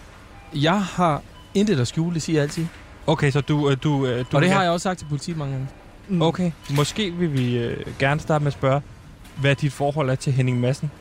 [0.55, 1.21] Jeg har
[1.53, 2.65] intet at skjule, det siger jeg altid.
[3.07, 3.69] Okay, så du...
[3.69, 5.67] øh, du, øh, du Og det har jeg også sagt til politiet mange gange.
[6.07, 6.21] Mm.
[6.21, 8.81] Okay, måske vil vi øh, gerne starte med at spørge,
[9.35, 10.91] hvad dit forhold er til Henning Madsen,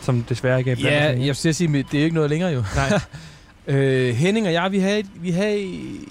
[0.00, 2.64] som desværre ikke er blandt Ja, jeg skal sige, det er ikke noget længere jo.
[2.74, 3.00] Nej.
[3.76, 5.62] øh, Henning og jeg, vi havde, et, vi havde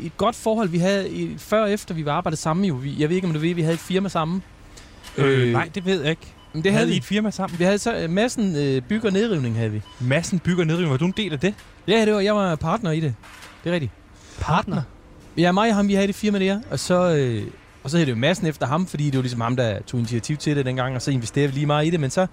[0.04, 0.70] et godt forhold.
[0.70, 2.74] Vi havde et, før og efter, vi var arbejdet sammen jo.
[2.74, 4.44] Vi, jeg ved ikke, om du ved, vi havde et firma sammen.
[5.18, 6.34] Øh, nej, det ved jeg ikke.
[6.54, 6.98] Men det havde I vi.
[6.98, 7.60] et firma sammen?
[7.60, 9.82] Vi havde så uh, massen øh, bygger nedrivning, havde vi.
[10.00, 10.92] Madsen bygger nedrivning.
[10.92, 11.54] Var du en del af det?
[11.88, 13.16] Ja, det var, jeg var partner i det.
[13.64, 13.92] Det er rigtigt.
[14.40, 14.82] Partner.
[15.38, 17.44] Ja, mig og ham, vi havde det firma der, og så, øh,
[17.84, 20.00] og så hed det jo massen efter ham, fordi det var ligesom ham, der tog
[20.00, 22.28] initiativ til det dengang, og så investerede vi lige meget i det, men så,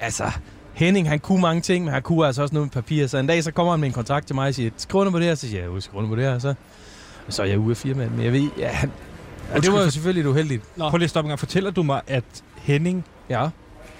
[0.00, 0.30] altså,
[0.72, 3.26] Henning, han kunne mange ting, men han kunne altså også noget med papir, så en
[3.26, 5.26] dag, så kommer han med en kontrakt til mig og siger, skriv under på det
[5.26, 6.54] her, så siger jeg, jo, skriv under på det her, og så,
[7.26, 8.90] og så er jeg ude af firmaet, men jeg ved, ja, han,
[9.54, 10.62] ja det var jo selvfølgelig uheldigt.
[10.76, 10.90] Nå.
[10.90, 11.38] Prøv lige at stoppe en gang.
[11.38, 12.24] Fortæller du mig, at
[12.56, 13.48] Henning Ja,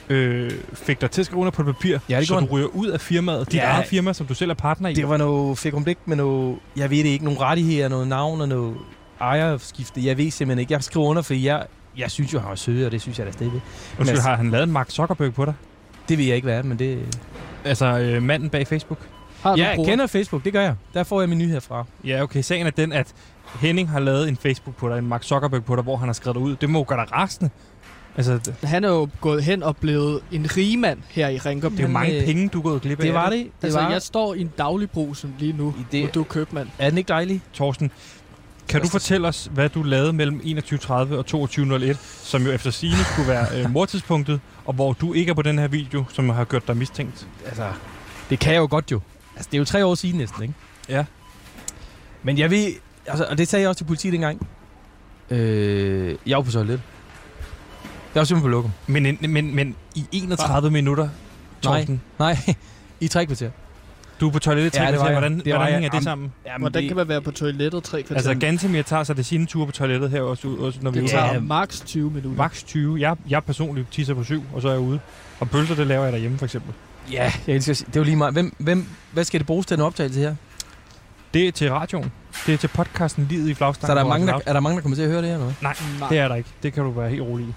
[0.08, 2.66] øh, fik dig til at skrive under på et papir, Ja, det så du ryger
[2.66, 3.64] ud af firmaet, dit Ja.
[3.70, 4.94] eget firma, som du selv er partner i?
[4.94, 8.40] det var noget, fik blik med noget, jeg ved det ikke, nogle rettigheder, noget navn
[8.40, 8.76] og noget
[9.20, 12.54] ejerskifte, jeg ved simpelthen ikke, jeg skriver under, for jeg, jeg synes jo, han var
[12.54, 13.60] sød, og det synes jeg da stadigvæk.
[13.98, 15.54] Undskyld, altså- har han lavet en Mark Zuckerberg på dig?
[16.08, 17.18] Det ved jeg ikke, hvad er, men det...
[17.64, 18.98] Altså øh, manden bag Facebook?
[19.42, 19.90] Har du Ja, jeg bruger?
[19.90, 20.74] kender Facebook, det gør jeg.
[20.94, 21.84] Der får jeg min nyheder fra.
[22.04, 22.42] Ja, okay.
[22.42, 23.12] Sagen er den, at
[23.60, 26.12] Henning har lavet en Facebook på dig, en Mark Zuckerberg på dig, hvor han har
[26.12, 26.56] skrevet dig ud.
[26.56, 27.50] Det må gøre dig rasende.
[28.16, 31.70] Altså, Han er jo gået hen og blevet en rigmand her i Ringkøb.
[31.72, 33.04] det er jo mange øh, penge, du er gået glip af.
[33.04, 33.38] Det var det.
[33.44, 33.90] Det Altså, var...
[33.90, 36.68] jeg står i en dagligbrugsen lige nu, I det- og du er købmand.
[36.78, 37.40] Er den ikke dejlig?
[37.52, 37.90] Torsten,
[38.68, 43.04] kan du fortælle os, hvad du lavede mellem 21.30 og 22.01, som jo efter sigende
[43.04, 46.44] skulle være øh, mordtidspunktet, og hvor du ikke er på den her video, som har
[46.44, 47.26] gjort dig mistænkt?
[47.46, 47.66] Altså,
[48.30, 49.00] det kan jeg jo godt jo.
[49.36, 50.54] Altså, det er jo tre år siden næsten, ikke?
[50.88, 51.04] Ja.
[52.22, 52.66] Men jeg ved...
[53.06, 54.46] Altså, og det sagde jeg også til politiet dengang.
[55.30, 56.80] Øh, jeg var på toilet.
[58.14, 58.70] Jeg var simpelthen på lokum.
[58.86, 61.08] Men, en- men, men i 31 minutter,
[61.62, 62.36] Torsten, Nej,
[63.00, 63.50] i tre kvarter.
[64.20, 65.14] du er på toilettet Ja, ja, det var jeg.
[65.14, 65.72] hvordan, Det hvordan jeg.
[65.74, 66.32] hænger det Am- sammen?
[66.46, 68.14] Jamen, Hvordan kan man være på toilettet tre kvarter?
[68.14, 71.02] Altså, Gantemir tager sig det sine ture på toilettet her også, også når vi er
[71.02, 71.12] det ude.
[71.12, 72.36] tager maks 20 minutter.
[72.42, 73.00] Max 20.
[73.00, 75.00] Jeg, jeg personligt tisser på 7, og så er jeg ude.
[75.40, 76.72] Og pølser, det laver jeg derhjemme, for eksempel.
[77.12, 77.74] Ja, jeg elsker.
[77.74, 78.34] Det er jo lige meget.
[78.34, 80.34] Hvem, hvem, hvad skal det bruges til en optagelse her?
[81.34, 82.12] Det er til radioen.
[82.46, 83.86] Det er til podcasten Livet i Flagstangen.
[83.88, 85.34] Så er der, mange, der, er der mange, der kommer til at høre det her,
[85.34, 85.54] eller hvad?
[85.62, 86.08] Nej, Nej.
[86.08, 86.48] det er der ikke.
[86.62, 87.52] Det kan du være helt rolig i.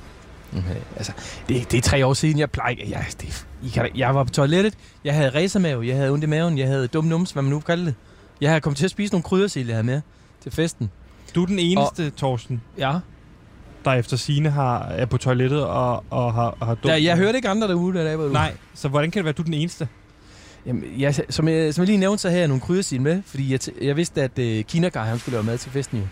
[0.57, 1.11] Okay, altså,
[1.49, 2.75] det, det er tre år siden, jeg plejer.
[2.89, 6.27] Jeg, det, I kan, jeg var på toilettet, jeg havde racermave, jeg havde ondt i
[6.27, 7.95] maven, jeg havde dum nums, hvad man nu kalder det.
[8.41, 10.01] Jeg havde kommet til at spise nogle kryddersild, jeg havde med
[10.43, 10.89] til festen.
[11.35, 12.15] Du er den eneste, og...
[12.15, 12.93] Torsten, Ja.
[13.85, 16.83] der efter sine har, er på toilettet og, og har, har dumt.
[16.83, 19.37] Der, jeg hørte ikke andre derude, der var Nej, så hvordan kan det være, at
[19.37, 19.87] du er den eneste?
[20.65, 23.51] Jamen, jeg, som, jeg, som jeg lige nævnte, så havde jeg nogle kryddersild med, fordi
[23.51, 26.05] jeg, jeg vidste, at uh, Kinagar, han skulle lave mad til festen jo.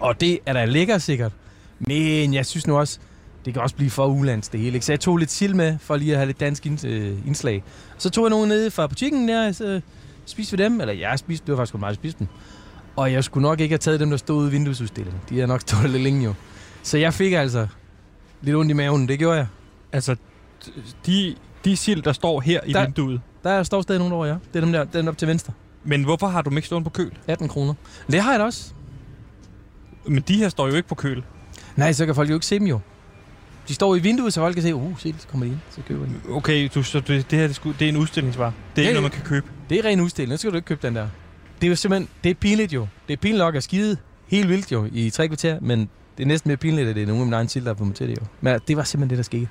[0.00, 1.32] Og det er da lækker sikkert.
[1.78, 2.98] Men jeg synes nu også,
[3.44, 4.74] det kan også blive for ulands det hele.
[4.74, 4.86] Ikke?
[4.86, 7.62] Så jeg tog lidt sild med, for lige at have lidt dansk øh, indslag.
[7.98, 9.80] Så tog jeg nogle nede fra butikken der, så
[10.26, 10.80] spiste vi dem.
[10.80, 12.26] Eller jeg spiste, det var faktisk der spiste dem.
[12.96, 15.20] Og jeg skulle nok ikke have taget dem, der stod ude i vinduesudstillingen.
[15.28, 16.34] De har nok stået lidt længe jo.
[16.82, 17.66] Så jeg fik altså
[18.42, 19.08] lidt ondt i maven.
[19.08, 19.46] Det gjorde jeg.
[19.92, 20.16] Altså,
[21.06, 23.20] de, de sild, der står her i Der- vinduet.
[23.44, 24.32] Der står stadig nogen over, ja.
[24.32, 25.52] Det er dem der, den op til venstre.
[25.84, 27.12] Men hvorfor har du dem ikke stående på køl?
[27.28, 27.74] 18 kroner.
[28.10, 28.72] Det har jeg da også.
[30.06, 31.22] Men de her står jo ikke på køl.
[31.76, 32.80] Nej, så kan folk jo ikke se dem jo.
[33.70, 35.80] De står i vinduet, så folk kan se, uh, se, så kommer de ind, så
[35.88, 36.12] køber de.
[36.30, 38.52] Okay, du, så det, det her det, skulle, det er en udstillingsvare.
[38.76, 39.46] Det er Ja, ikke noget, man kan købe.
[39.70, 41.08] Det er ren udstilling, så skal du ikke købe den der.
[41.60, 42.86] Det er jo simpelthen, det er pinligt jo.
[43.08, 43.96] Det er pinligt nok at skide
[44.28, 47.06] helt vildt jo i tre kvarter, men det er næsten mere pinligt, at det er
[47.06, 48.26] nogen af mine egne til, der har fået til det jo.
[48.40, 49.48] Men det var simpelthen det, der skete.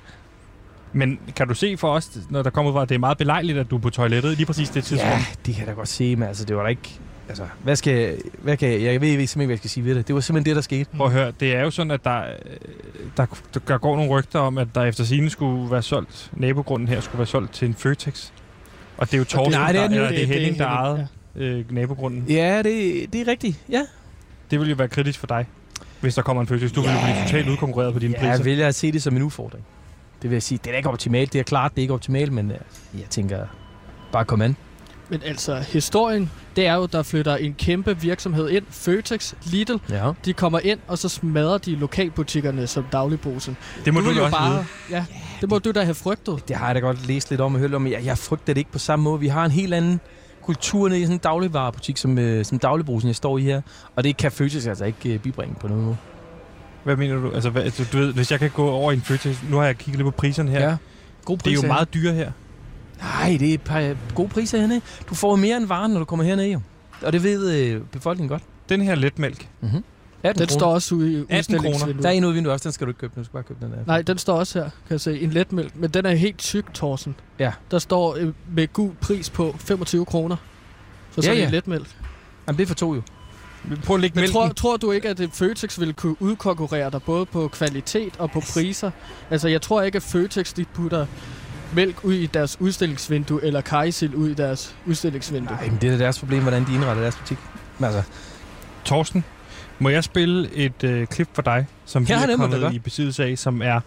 [0.94, 3.58] Men kan du se for os, når der kommer fra, at det er meget belejligt,
[3.58, 5.14] at du er på toilettet lige præcis det tidspunkt?
[5.14, 7.00] Ja, det kan jeg da godt se, men altså, det var da ikke...
[7.30, 8.22] Altså, hvad skal.
[8.40, 10.08] Hvad kan jeg, jeg ved simpelthen ikke, hvad jeg skal sige ved det.
[10.08, 10.90] Det var simpelthen det, der skete.
[10.98, 12.60] Prøv at høre, det er jo sådan, at der, øh,
[13.18, 13.26] der,
[13.68, 17.18] der går nogle rygter om, at der efter sine skulle være solgt, nabogrunden her skulle
[17.20, 18.30] være solgt til en Føtex.
[18.98, 20.60] Og det er jo Torsten, Nej, det er der, eller det Det- det er Henning,
[20.60, 22.26] der ejede øh, nabogrunden.
[22.30, 23.60] Ja, det, det er rigtigt.
[23.70, 23.82] Ja.
[24.52, 25.46] Det vil jo være kritisk for dig,
[26.00, 26.72] hvis der kommer en Føtex.
[26.72, 28.32] Du vil jo blive totalt udkonkurreret på dine ja priser.
[28.32, 29.66] jeg vælger at se det som en udfordring.
[30.22, 30.60] Det vil jeg sige.
[30.64, 31.34] Det er ikke optimalt.
[31.34, 32.58] Det er klart, det er ikke optimalt, men øh,
[32.94, 33.40] jeg tænker,
[34.12, 34.56] bare kom an.
[35.10, 38.64] Men altså, historien, det er jo, der flytter en kæmpe virksomhed ind.
[38.70, 40.12] Føtex, Lidl, Ja.
[40.26, 43.58] de kommer ind, og så smadrer de lokalbutikkerne som dagligbrusen.
[43.86, 44.66] det må du, vil jo også bare, vide.
[44.92, 45.06] Ja,
[45.42, 46.48] det må du da have frygtet.
[46.48, 48.54] Det har jeg da godt læst lidt om og hørt om, men jeg, jeg frygter
[48.54, 49.20] det ikke på samme måde.
[49.20, 50.00] Vi har en helt anden
[50.44, 53.62] kultur nede i sådan en dagligvarebutik, som, øh, som dagligbrusen, jeg står i her.
[53.96, 55.98] Og det kan Føtex altså ikke øh, bibringe på nogen måde.
[56.84, 57.32] Hvad mener du?
[57.32, 59.66] Altså, hvad, altså, du ved, hvis jeg kan gå over i en Føtex, nu har
[59.66, 60.78] jeg kigget lidt på priserne her.
[61.26, 62.32] God Det er jo meget dyre her.
[63.02, 64.82] Nej, det er et par gode priser hernede.
[65.10, 66.62] Du får mere end varen, når du kommer herned, jo.
[67.02, 68.44] Og det ved øh, befolkningen godt.
[68.70, 69.48] Den her letmælk.
[69.62, 69.84] Mm-hmm.
[70.24, 70.60] 18 Den kroner.
[70.60, 72.04] står også ude i 18 udstillingsvinduet.
[72.04, 73.14] Der er en ude i vinduet også, den skal du ikke købe.
[73.20, 73.78] Du skal bare købe den der.
[73.88, 75.20] Nej, den står også her, kan jeg se.
[75.20, 77.16] En letmælk, men den er helt tyk, Thorsen.
[77.40, 77.52] Ja.
[77.72, 80.36] Der står øh, med gul pris på 25 kroner.
[81.12, 81.46] For Ja, sådan ja.
[81.46, 81.88] en letmælk.
[82.48, 83.02] Jamen, det er for to jo.
[83.86, 84.34] Prøv at lægge Men mælken.
[84.34, 88.32] tror, tror du ikke, at øh, Føtex ville kunne udkonkurrere dig både på kvalitet og
[88.32, 88.92] på priser?
[89.30, 91.06] Altså, jeg tror ikke, at Føtex de putter
[91.74, 95.56] mælk ud i deres udstillingsvindue, eller kajsild ud i deres udstillingsvindue.
[95.56, 97.38] Nej, men det er da deres problem, hvordan de indretter deres butik.
[97.78, 98.04] Men altså,
[98.86, 99.24] Torsten,
[99.80, 103.24] må jeg spille et øh, klip for dig, som vi Ja, er kommet i besiddelse
[103.26, 103.80] af, som er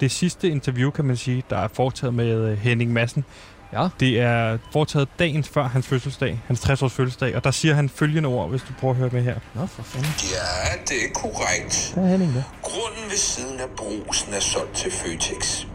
[0.00, 3.24] det sidste interview, kan man sige, der er foretaget med øh, Henning Madsen.
[3.72, 3.88] Ja.
[4.00, 8.28] Det er foretaget dagen før hans fødselsdag, hans 60-års fødselsdag, og der siger han følgende
[8.28, 9.34] ord, hvis du prøver at høre med her.
[9.54, 10.10] nå for fanden.
[10.22, 11.92] Ja, det er korrekt.
[11.94, 12.42] Der er Henning der.
[12.62, 15.66] Grunden ved siden af brusen er solgt til Føtex.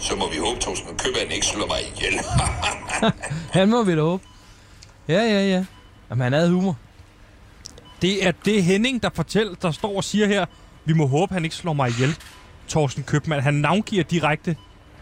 [0.00, 2.20] Så må vi håbe, Torsten Købmann ikke slår mig ihjel.
[3.60, 4.22] Han må vi da håbe.
[5.08, 5.64] Ja, ja, ja.
[6.10, 6.76] Jamen, han havde humor.
[8.02, 10.46] Det er det Henning, der fortæller, der står og siger her,
[10.84, 12.16] vi må håbe, han ikke slår mig ihjel.
[12.68, 14.56] Torsten Købmann, han navngiver direkte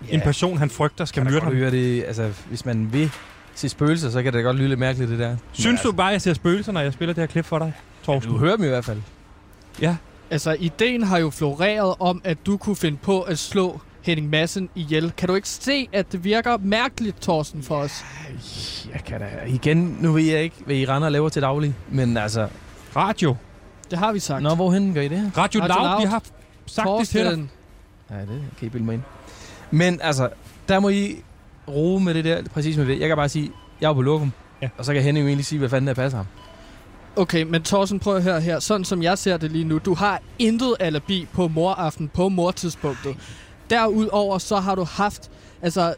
[0.09, 0.15] Ja.
[0.15, 1.55] en person, han frygter skal myrde ham.
[1.55, 3.11] høre det, altså, hvis man vil
[3.55, 5.37] se spøgelser, så kan det godt lyde lidt mærkeligt, det der.
[5.53, 7.73] Synes du bare, at jeg ser spøgelser, når jeg spiller det her klip for dig,
[8.05, 8.33] Torsten?
[8.33, 9.03] Du hører dem i hvert fald.
[10.31, 14.69] Altså, ideen har jo floreret om, at du kunne finde på at slå Henning Madsen
[14.75, 15.13] ihjel.
[15.17, 18.05] Kan du ikke se, at det virker mærkeligt, Thorsten, for os?
[18.93, 19.27] Jeg kan da...
[19.47, 21.75] Igen, nu ved jeg ikke, hvad I render og laver til daglig.
[21.91, 22.49] Men altså...
[22.97, 23.37] Radio.
[23.91, 24.43] Det har vi sagt.
[24.43, 25.31] Nå, hvorhen gør I det her?
[25.37, 26.01] Radio, Radio Loud, Loud.
[26.01, 26.23] vi har
[26.67, 27.25] sagt det til dig.
[27.27, 27.51] Thorsten,
[28.11, 29.03] Nej, det kan I bilde mig ind.
[29.71, 30.29] Men altså,
[30.69, 31.17] der må I
[31.69, 33.01] roe med det der, præcis med det.
[33.01, 34.33] Jeg kan bare sige, jeg er på lokum.
[34.63, 34.69] Ja.
[34.79, 36.27] Og så kan Henning jo egentlig sige, hvad fanden der passer ham.
[37.17, 38.61] Okay, men Thorsten, prøv at høre her.
[38.61, 43.17] Sådan som jeg ser det lige nu, du har intet alibi på moraften på mortidspunktet.
[43.71, 45.31] Derudover så har du haft,
[45.63, 45.95] altså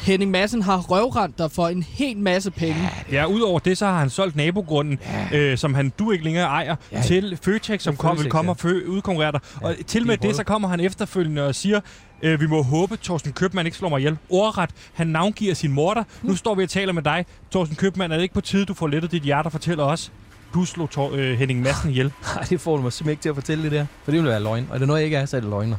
[0.00, 2.90] Henning Madsen har røvrendt dig for en hel masse penge.
[3.12, 4.98] Ja, udover det, så har han solgt nabogrunden,
[5.32, 5.38] ja.
[5.38, 6.96] øh, som han du ikke længere ejer, Ja.
[6.96, 7.02] ja.
[7.02, 8.50] til Føtex, som kom, vil komme ja.
[8.50, 9.40] og fø, udkonkurrere dig.
[9.62, 11.80] Ja, Og til med det, så kommer han efterfølgende og siger,
[12.22, 14.16] øh, vi må håbe, Torsten Købmann ikke slår mig ihjel.
[14.30, 16.04] Ordret, han navngiver sin morter.
[16.22, 17.26] Nu står vi og taler med dig.
[17.50, 20.12] Torsten Købmann, er det ikke på tide, du får lettet dit hjerte og fortæller os,
[20.54, 22.06] du slog Tor, øh, Henning Madsen ihjel.
[22.36, 23.86] Nej, det får du mig simpelthen ikke til at fortælle det der.
[24.04, 24.66] For det vil være løgn.
[24.70, 25.76] Og det er noget, jeg ikke er, så er det løgner.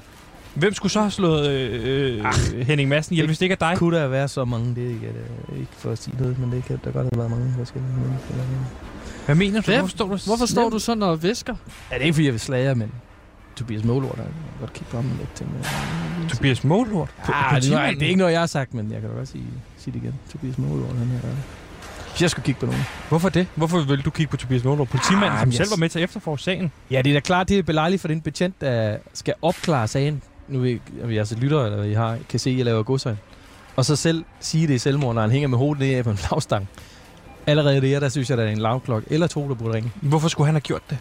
[0.55, 2.19] Hvem skulle så have slået øh,
[2.55, 3.77] øh, Henning Madsen ihjel, det- hvis det ikke er dig?
[3.77, 4.75] Kunne der være så mange?
[4.75, 7.17] Det er ikke, øh, ikke for at sige noget, men det kan der godt have
[7.17, 8.33] været mange forskellige mennesker.
[9.25, 9.65] Hvad mener du?
[9.65, 9.79] Hvem?
[9.79, 10.17] Hvorfor står du?
[10.25, 11.55] Hvorfor står du sådan og visker?
[11.91, 12.91] Ja, det er ikke, fordi jeg vil slage men
[13.55, 15.33] Tobias Målort, jeg kan godt kigge på ham lidt.
[15.35, 15.53] Tænke,
[16.35, 17.09] Tobias Målhort?
[17.33, 19.27] ah, det, er, det er ikke noget, jeg har sagt, men jeg kan da godt
[19.27, 19.43] sige,
[19.77, 20.13] sige det igen.
[20.31, 21.35] Tobias Målort, han er der.
[22.11, 22.81] Hvis jeg skulle kigge på nogen.
[23.09, 23.47] Hvorfor det?
[23.55, 24.89] Hvorfor vil du kigge på Tobias Målhort?
[24.89, 26.71] Politimanden, Ah, som men selv var med til at efterforske sagen.
[26.91, 30.21] Ja, det er da klart, det er belejligt for den betjent, der skal opklare sagen.
[30.47, 32.83] Nu ved jeg, om I altså lytter, eller I har, kan se, at jeg laver
[32.83, 33.17] godsøjne.
[33.75, 36.19] Og så selv sige det i selvmord, når han hænger med hovedet nede på en
[36.31, 36.67] lavstang.
[37.47, 39.91] Allerede det, der synes jeg, der er en lavklok eller to, der burde ringe.
[40.01, 40.97] Hvorfor skulle han have gjort det?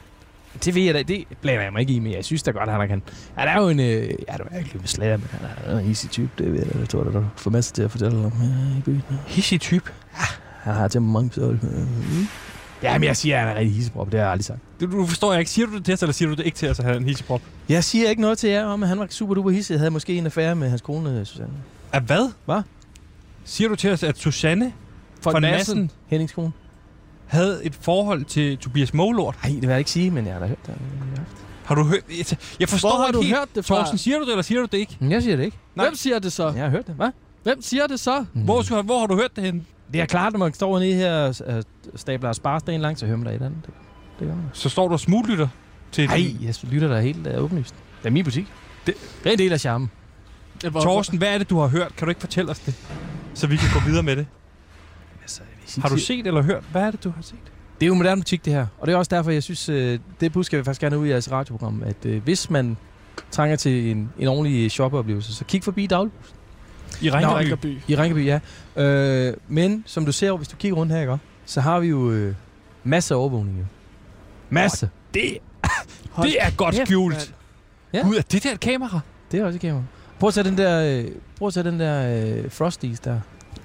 [0.65, 2.69] Det ved jeg da, det blander jeg mig ikke i, men jeg synes da godt,
[2.69, 3.03] at han kan.
[3.35, 5.89] Han er jo en, øh, ja, du er ikke med slager, men han er en
[5.89, 8.19] easy type, det ved jeg da, det tror jeg, du får masser til at fortælle
[8.19, 9.03] om ja, i byen.
[9.27, 9.93] Hissig type.
[10.63, 11.57] Han har temperament, så...
[12.89, 14.07] Øh, Ja, men jeg siger, at han er rigtig hisseprop.
[14.07, 14.59] Det har jeg aldrig sagt.
[14.81, 15.51] Du, du forstår jeg ikke.
[15.51, 16.99] Siger du det til os, eller siger du det ikke til os, at han er
[16.99, 17.41] en hisseprop?
[17.69, 19.73] Jeg siger ikke noget til jer om, at han var super duper hisse.
[19.73, 21.51] Jeg havde måske en affære med hans kone, Susanne.
[21.93, 22.31] Af hvad?
[22.45, 22.63] Hvad?
[23.45, 24.73] Siger du til os, at Susanne
[25.25, 26.53] von Madsen Hennings kone.
[27.27, 29.37] havde et forhold til Tobias Målort?
[29.43, 30.75] Nej, det vil jeg ikke sige, men jeg har da hørt det.
[31.65, 32.01] Har du hørt?
[32.19, 33.37] Jeg, jeg forstår Hvor har ikke du helt.
[33.37, 33.77] hørt det fra?
[33.77, 34.97] Torsten, siger du det, eller siger du det ikke?
[35.01, 35.57] Men jeg siger det ikke.
[35.75, 35.87] Nej.
[35.87, 36.47] Hvem siger det så?
[36.47, 36.95] Jeg har hørt det.
[36.95, 37.11] Hvad?
[37.43, 38.25] Hvem siger det så?
[38.33, 39.63] Hvor, skulle- hvor har du hørt det henne?
[39.95, 41.63] Det er klart, når man står nede her og øh,
[41.97, 43.59] stabler sparsten langt, så hører man der et andet.
[43.67, 43.75] Det,
[44.19, 44.45] det gør man.
[44.53, 45.49] Så står du og smuglytter
[45.93, 47.75] til Nej, jeg lytter der helt uh, åbenlyst.
[48.03, 48.47] Det er min butik.
[48.87, 49.91] Det- Det er en del af charmen.
[50.83, 51.97] Torsten, hvad er det, du har hørt?
[51.97, 52.75] Kan du ikke fortælle os det?
[53.35, 54.27] Så vi kan gå videre med det.
[55.23, 55.41] Altså,
[55.81, 56.65] Har du set eller hørt?
[56.73, 57.39] Hvad er det, du har set?
[57.81, 58.67] Det er jo moderne butik, det her.
[58.79, 61.11] Og det er også derfor, jeg synes, øh, det budskab vil faktisk gerne ud i
[61.11, 62.77] jeres radioprogram, at øh, hvis man
[63.31, 66.35] trænger til en, en ordentlig shoppeoplevelse, så kig forbi Daglbus
[67.01, 67.11] I.
[67.11, 67.79] Ringerby.
[67.89, 68.41] i Ringeby, ja.
[68.83, 72.11] Øh, men som du ser, hvis du kigger rundt her, ikke, så har vi jo
[72.11, 72.35] øh,
[72.85, 73.59] masser af overvågning.
[73.59, 73.65] Jo.
[74.51, 74.89] Masser.
[75.15, 75.39] Det,
[76.23, 77.35] det er godt kæft, skjult.
[77.93, 78.03] Ja.
[78.03, 79.01] Gud, er det der et kamera?
[79.33, 79.83] Det er også et kamera.
[80.19, 83.21] Prøv at tage den der, øh, prøv at tage den der øh, Frosties der.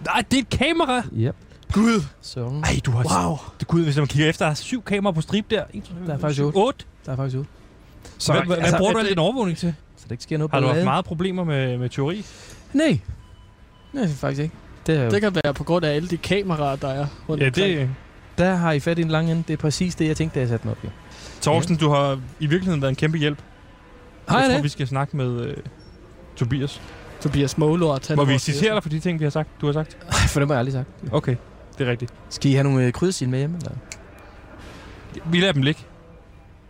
[0.06, 1.04] Nej, det er et kamera.
[1.18, 1.36] Yep.
[1.74, 2.02] Gud.
[2.22, 3.28] Så Ej, du har...
[3.28, 3.38] Wow.
[3.60, 5.63] Det, Gud, hvis man kigger efter, der er syv kameraer på strip der.
[5.74, 6.56] En, Der er faktisk otte.
[6.58, 6.86] otte.
[7.06, 7.46] der er faktisk ud.
[8.18, 9.76] Så, hvad, altså, hvad bruger du al det- din overvågning til?
[9.98, 12.26] Så der ikke sker noget Har du haft meget problemer med, med teori?
[12.74, 13.00] Nej.
[13.93, 14.56] Nej, faktisk ikke.
[14.88, 17.47] Det er, Det kan være på grund af alle de kameraer, der er rundt Ja,
[17.47, 17.78] omkring.
[17.80, 17.89] det...
[18.38, 19.43] Der har I fat i en lang ende.
[19.47, 20.78] Det er præcis det, jeg tænkte, da jeg satte den op.
[20.84, 20.89] Ja.
[21.41, 23.38] Torsten, du har i virkeligheden været en kæmpe hjælp.
[24.28, 24.63] Har jeg jeg tror, det?
[24.63, 25.58] vi skal snakke med øh,
[26.36, 26.82] Tobias.
[27.21, 28.10] Tobias Målort.
[28.10, 29.97] er vi vores citerer dig for de ting, vi har sagt, du har sagt.
[30.08, 30.88] Ej, for dem har jeg aldrig sagt.
[31.12, 31.36] Okay,
[31.78, 32.13] det er rigtigt.
[32.30, 33.56] Skal I have nogle øh, kryddersil med hjem?
[33.56, 33.71] Eller?
[35.25, 35.82] Vi lader dem ligge.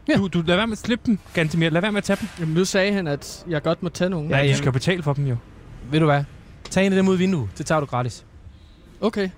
[0.08, 0.14] Ja.
[0.18, 1.70] Du, du lad være med at slippe dem, Gantemir.
[1.70, 2.28] Lad være med at tage dem.
[2.40, 4.30] Jamen, nu sagde han, at jeg godt må tage nogen.
[4.30, 4.52] Ja, Ja, ja.
[4.52, 5.36] du skal betale for dem jo.
[5.92, 6.24] Ved du hvad?
[6.72, 7.50] Tag en af dem ud af vinduet.
[7.58, 8.26] Det tager du gratis.
[9.02, 9.30] Okay.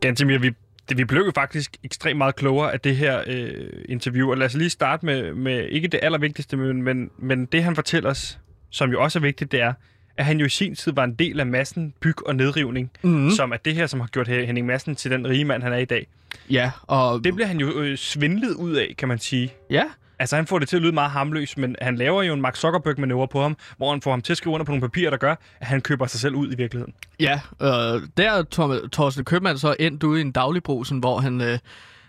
[0.00, 0.50] Gantemir, vi,
[0.88, 4.30] det, vi blev jo faktisk ekstremt meget klogere af det her øh, interview.
[4.30, 7.74] Og lad os lige starte med, med ikke det allervigtigste, men, men, men det han
[7.74, 8.38] fortæller os,
[8.70, 9.72] som jo også er vigtigt, det er,
[10.20, 13.30] at han jo i sin tid var en del af massen byg og nedrivning, Mm.
[13.30, 15.76] som er det her, som har gjort Henning Madsen til den rige mand, han er
[15.76, 16.06] i dag.
[16.50, 17.24] Ja, og...
[17.24, 19.52] Det bliver han jo øh, svindlet ud af, kan man sige.
[19.70, 19.84] Ja,
[20.18, 22.56] Altså, han får det til at lyde meget harmløst, men han laver jo en Mark
[22.56, 25.16] Zuckerberg-manøvre på ham, hvor han får ham til at skrive under på nogle papirer, der
[25.16, 26.94] gør, at han køber sig selv ud i virkeligheden.
[27.20, 31.40] Ja, øh, der er Tor- Torsten Købmann så endt ude i en dagligbrusen, hvor han
[31.40, 31.58] øh,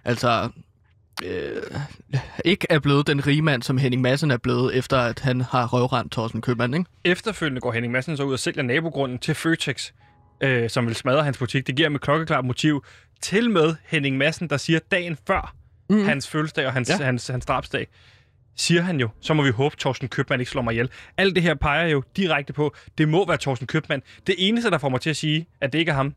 [0.05, 0.49] altså
[1.25, 1.61] øh,
[2.45, 5.67] ikke er blevet den rige mand, som Henning Madsen er blevet, efter at han har
[5.67, 6.85] røvrendt Torsten Købmann, ikke?
[7.03, 9.91] Efterfølgende går Henning Madsen så ud og sælger nabogrunden til Føtex,
[10.41, 11.67] øh, som vil smadre hans butik.
[11.67, 12.83] Det giver ham et klokkeklart motiv.
[13.21, 15.55] Til med Henning Madsen, der siger dagen før
[15.89, 16.05] Mm.
[16.05, 17.05] hans fødselsdag og hans, Ja.
[17.05, 17.87] hans, hans drabsdag,
[18.55, 20.89] siger han jo, så må vi håbe, at Torsten Købmann ikke slår mig ihjel.
[21.17, 24.01] Alt det her peger jo direkte på, det må være Torsten Købmann.
[24.27, 26.15] Det eneste, der får mig til at sige, at det ikke er ham,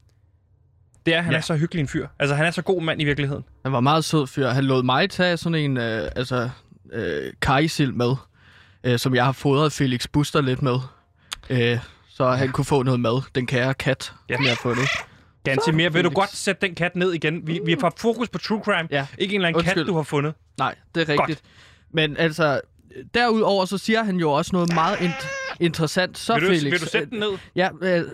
[1.06, 1.36] det er, at han Ja.
[1.38, 2.08] er så hyggelig en fyr.
[2.18, 3.44] Altså, han er så god mand i virkeligheden.
[3.62, 4.48] Han var meget sød fyr.
[4.48, 6.50] Han lod mig tage sådan en øh, altså,
[6.92, 8.14] øh, kajsild med,
[8.84, 10.76] øh, som jeg har fodret Felix Buster lidt med.
[11.50, 13.22] Øh, så han kunne få noget mad.
[13.34, 14.34] Den kære kat, Ja.
[14.36, 14.88] som jeg har fundet.
[15.74, 15.92] Mere.
[15.92, 17.46] Vil du godt sætte den kat ned igen?
[17.46, 18.88] Vi, vi har fokus på true crime.
[18.90, 19.06] Ja.
[19.18, 19.82] Ikke en eller anden Undskyld.
[19.84, 20.34] kat, du har fundet.
[20.58, 21.42] Nej, det er rigtigt.
[21.92, 22.60] Men altså,
[23.14, 26.18] derudover så siger han jo også noget meget int- interessant.
[26.18, 27.30] Så Vil du, Felix, vil du sætte den ned?
[27.56, 28.04] Ja, øh,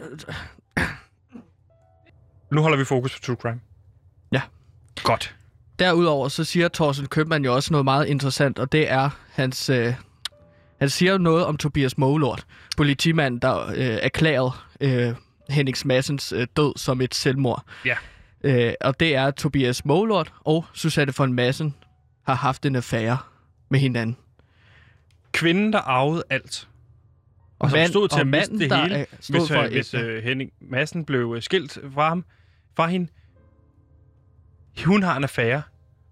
[2.53, 3.61] Nu holder vi fokus på true crime.
[4.33, 4.43] Ja.
[5.03, 5.35] Godt.
[5.79, 9.71] derudover så siger Thorsten Købmann jo også noget meget interessant, og det er hans...
[9.71, 9.95] Øh,
[10.81, 12.45] han siger jo noget om Tobias Målort,
[12.77, 15.15] politimand, der øh, erklærede øh,
[15.51, 17.65] Henning Massens øh, død som et selvmord.
[17.85, 17.97] Ja.
[18.45, 21.75] Øh, og det er, at Tobias Målort og Susanne von Massen
[22.27, 23.19] har haft en affære
[23.71, 24.17] med hinanden.
[25.33, 26.69] Kvinden, der arvede alt.
[27.59, 29.63] Og som mand- stod til og at miste det der hele, er- stod hvis, for
[29.63, 32.25] øh, hvis øh, Henning Madsen blev øh, skilt fra ham,
[32.77, 33.09] fra hende.
[34.85, 35.63] Hun har en affære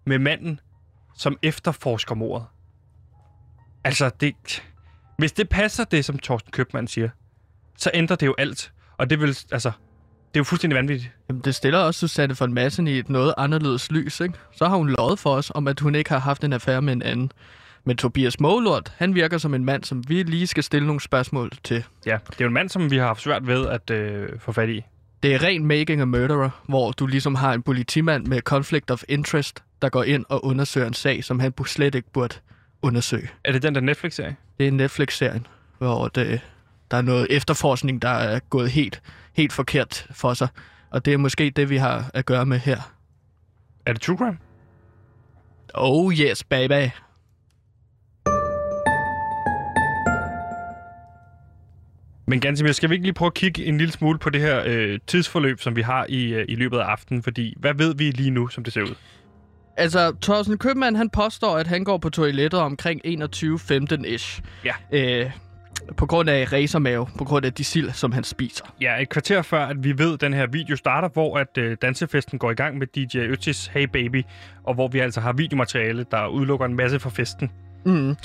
[0.07, 0.61] med manden,
[1.15, 2.47] som efterforsker mordet.
[3.85, 4.35] Altså, det,
[5.19, 7.09] hvis det passer det, som Torsten Købmann siger,
[7.77, 8.73] så ændrer det jo alt.
[8.97, 9.71] Og det vil, altså,
[10.29, 11.13] det er jo fuldstændig vanvittigt.
[11.29, 14.35] Jamen, det stiller også Susanne von Massen i et noget anderledes lys, ikke?
[14.53, 16.93] Så har hun lovet for os, om at hun ikke har haft en affære med
[16.93, 17.33] en anden.
[17.85, 21.51] Men Tobias Målort, han virker som en mand, som vi lige skal stille nogle spørgsmål
[21.65, 21.85] til.
[22.07, 24.53] Ja, det er jo en mand, som vi har haft svært ved at øh, få
[24.53, 24.85] fat i.
[25.23, 29.03] Det er ren making a murderer, hvor du ligesom har en politimand med conflict of
[29.09, 32.35] interest, der går ind og undersøger en sag, som han slet ikke burde
[32.83, 33.29] undersøge.
[33.45, 34.37] Er det den der Netflix-serie?
[34.59, 35.47] Det er Netflix-serien,
[35.79, 36.41] hvor det,
[36.91, 39.03] der er noget efterforskning, der er gået helt,
[39.35, 40.49] helt forkert for sig.
[40.91, 42.81] Og det er måske det, vi har at gøre med her.
[43.87, 44.39] Er det True Crime?
[45.75, 46.91] Oh yes, baby.
[52.29, 54.63] Men Gansimir, skal vi ikke lige prøve at kigge en lille smule på det her
[54.67, 57.23] øh, tidsforløb, som vi har i, øh, i løbet af aftenen?
[57.23, 58.95] Fordi hvad ved vi lige nu, som det ser ud?
[59.77, 64.41] Altså, Thorsten Købmann, han påstår, at han går på toilettet omkring 21.15-ish.
[64.65, 64.73] Ja.
[64.93, 65.31] Øh,
[65.97, 68.65] på grund af racermave, på grund af de sild, som han spiser.
[68.81, 71.77] Ja, et kvarter før, at vi ved, at den her video starter, hvor at øh,
[71.83, 74.23] dansefesten går i gang med DJ Öttis Hey Baby,
[74.65, 77.51] og hvor vi altså har videomateriale, der udelukker en masse fra festen.
[77.85, 78.17] Mm.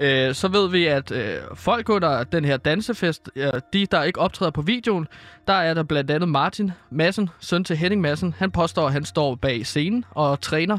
[0.00, 4.20] Øh, så ved vi, at øh, folk under den her dansefest, øh, de der ikke
[4.20, 5.06] optræder på videoen,
[5.46, 8.34] der er der blandt andet Martin Madsen, søn til Henning Madsen.
[8.38, 10.78] Han påstår, at han står bag scenen og træner.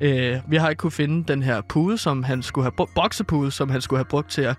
[0.00, 3.50] Øh, vi har ikke kunne finde den her pude, som han skulle have brugt, boksepude,
[3.50, 4.56] som han skulle have brugt til at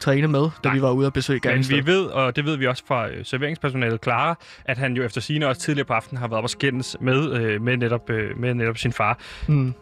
[0.00, 0.74] træne med, da Nej.
[0.74, 1.76] vi var ude og besøge Men Gangsted.
[1.76, 5.20] vi ved, og det ved vi også fra øh, serveringspersonalet Clara, at han jo efter
[5.20, 8.38] sine også tidligere på aftenen har været op og skændes med, øh, med, netop, øh,
[8.38, 9.18] med netop sin far.
[9.48, 9.74] Mm.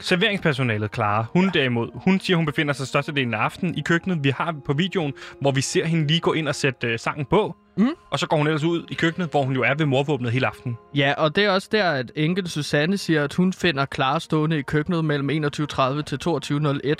[0.00, 1.50] Serveringspersonalet Clara, hun ja.
[1.60, 4.24] derimod, hun siger, hun befinder sig størstedelen af aftenen i køkkenet.
[4.24, 7.26] Vi har på videoen, hvor vi ser hende lige gå ind og sætte øh, sangen
[7.26, 7.56] på.
[7.76, 7.90] Mm.
[8.10, 10.46] Og så går hun ellers ud i køkkenet, hvor hun jo er ved morvåbnet hele
[10.46, 10.78] aftenen.
[10.94, 14.58] Ja, og det er også der, at enkel Susanne siger, at hun finder Clara stående
[14.58, 16.94] i køkkenet mellem 21.30 til 22.01.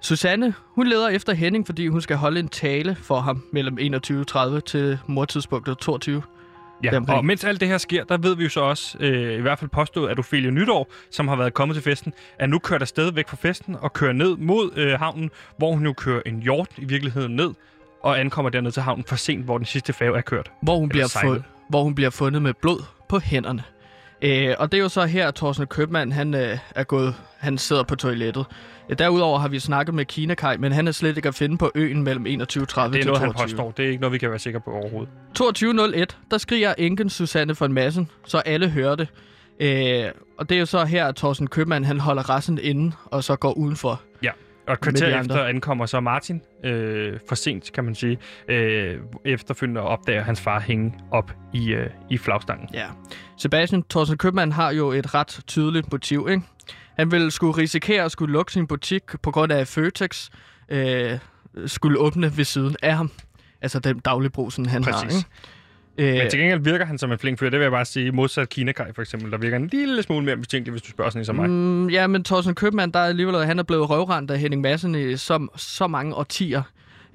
[0.00, 4.60] Susanne, hun leder efter Henning, fordi hun skal holde en tale for ham mellem 21.30
[4.60, 6.22] til mortidspunktet 22.
[6.84, 7.18] Ja, Deromkring.
[7.18, 9.58] og mens alt det her sker, der ved vi jo så også, øh, i hvert
[9.58, 13.12] fald påstået, at Ophelia Nytår, som har været kommet til festen, er nu kørt afsted
[13.12, 16.68] væk fra festen og kører ned mod øh, havnen, hvor hun jo kører en hjort
[16.76, 17.50] i virkeligheden ned,
[18.02, 20.50] og ankommer derned til havnen for sent, hvor den sidste færge er kørt.
[20.62, 23.62] hvor hun, bliver fund, hvor hun bliver fundet med blod på hænderne.
[24.22, 27.58] Øh, og det er jo så her, at Thorsten Købmann, han øh, er gået, han
[27.58, 28.46] sidder på toilettet.
[28.98, 31.70] Derudover har vi snakket med Kina Kai, men han er slet ikke at finde på
[31.74, 33.20] øen mellem 21.30 Det er til noget, 22.
[33.20, 33.70] han påstår.
[33.70, 35.12] Det er ikke noget, vi kan være sikre på overhovedet.
[36.12, 39.08] 22.01, der skriger enken Susanne von Massen, så alle hører det.
[39.60, 40.04] Øh,
[40.38, 43.36] og det er jo så her, at Thorsten Købmann, han holder resten inde, og så
[43.36, 44.00] går udenfor.
[44.66, 49.80] Og et kvarter efter ankommer så Martin, øh, for sent kan man sige, øh, efterfølgende
[49.80, 52.68] opdager hans far hænge op i, øh, i flagstangen.
[52.74, 52.86] Ja.
[53.38, 56.42] Sebastian Thorsten Købmann har jo et ret tydeligt motiv, ikke?
[56.96, 60.28] Han ville skulle risikere at skulle lukke sin butik på grund af Føtex
[60.68, 61.18] øh,
[61.66, 63.10] skulle åbne ved siden af ham.
[63.62, 65.02] Altså den dagligbrusen, han Præcis.
[65.02, 65.28] har, ikke?
[65.98, 68.12] Øh, Men til gengæld virker han som en flink fyr, det vil jeg bare sige,
[68.12, 71.10] modsat Kina Kai for eksempel, der virker en lille smule mere mistænkelig, hvis du spørger
[71.10, 71.50] sådan en som mig.
[71.50, 74.94] Mm, ja, men Thorsten Købmann, der er alligevel, han er blevet røvrendt af Henning Madsen
[74.94, 76.62] i så, så mange årtier.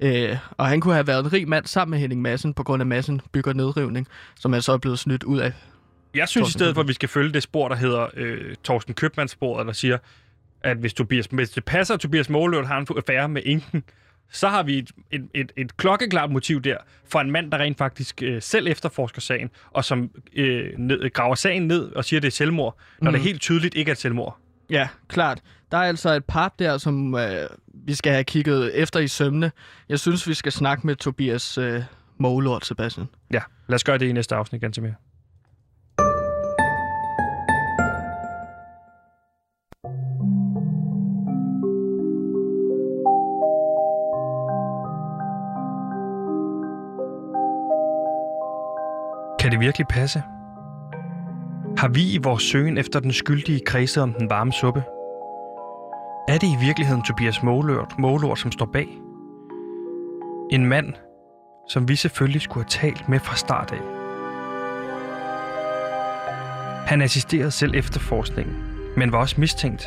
[0.00, 2.82] Øh, og han kunne have været en rig mand sammen med Henning Madsen, på grund
[2.82, 4.08] af Madsen bygger nedrivning,
[4.40, 5.52] som er så blevet snydt ud af.
[6.14, 8.54] Jeg synes i Thorsten stedet for, at vi skal følge det spor, der hedder øh,
[8.64, 9.98] Torsten Købmanns-sporet, der siger,
[10.62, 13.84] at hvis, Tobias, hvis det passer, at Tobias Måløt har en affære med Inken,
[14.30, 16.76] så har vi et, et, et, et klokkeklart motiv der
[17.10, 21.34] for en mand, der rent faktisk øh, selv efterforsker sagen, og som øh, ned, graver
[21.34, 23.14] sagen ned og siger, at det er selvmord, når Mm.
[23.14, 24.38] det helt tydeligt ikke er selvmord.
[24.70, 25.40] Ja, klart.
[25.72, 29.52] Der er altså et par der, som øh, vi skal have kigget efter i sømne.
[29.88, 31.82] Jeg synes, vi skal snakke med Tobias øh,
[32.18, 33.06] Målort, Sebastian.
[33.32, 34.94] Ja, lad os gøre det i næste afsnit, ganske
[49.42, 50.22] Kan det virkelig passe?
[51.78, 54.82] Har vi i vores søgen efter den skyldige kredse om den varme suppe?
[56.28, 58.88] Er det i virkeligheden Tobias Målort, Målort som står bag?
[60.50, 60.94] En mand,
[61.68, 63.78] som vi selvfølgelig skulle have talt med fra start af.
[66.86, 68.54] Han assisterede selv efterforskningen,
[68.96, 69.84] men var også mistænkt.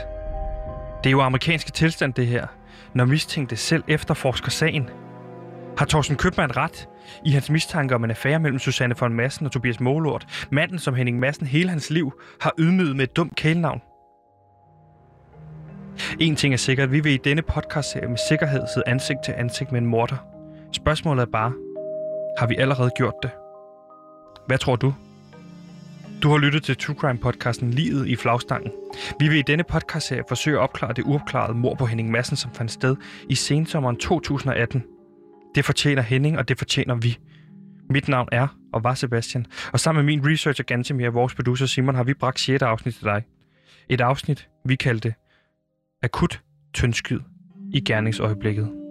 [1.04, 2.48] Det er jo amerikanske tilstand, det her,
[2.94, 4.90] når mistænkte selv efterforsker sagen.
[5.78, 6.90] Har Thorsten Købmann ret
[7.26, 10.96] i hans mistanke om en affære mellem Susanne von Massen og Tobias Målort, manden som
[10.96, 13.82] Henning Madsen hele hans liv har ydmyget med et dumt kælenavn?
[16.20, 19.72] En ting er sikkert, vi vil i denne podcast med sikkerhed sidde ansigt til ansigt
[19.72, 20.18] med en morder.
[20.72, 21.54] Spørgsmålet er bare,
[22.40, 23.32] har vi allerede gjort det?
[24.48, 24.94] Hvad tror du?
[26.24, 28.72] Du har lyttet til True Crime podcasten Livet i flagstangen.
[29.20, 32.52] Vi vil i denne podcast forsøge at opklare det uopklarede mord på Henning Madsen, som
[32.54, 32.96] fandt sted
[33.30, 34.84] i sensommeren 2018.
[35.56, 37.18] Det fortjener Henning, og det fortjener vi.
[37.90, 41.66] Mit navn er og var Sebastian, og sammen med min researcher Gantemir og vores producer
[41.66, 42.62] Simon har vi bragt 6.
[42.62, 43.24] afsnit til dig.
[43.90, 45.14] Et afsnit, vi kaldte
[46.04, 46.42] Akut
[46.74, 47.20] tyndskyd
[47.74, 48.85] i gerningsøjeblikket.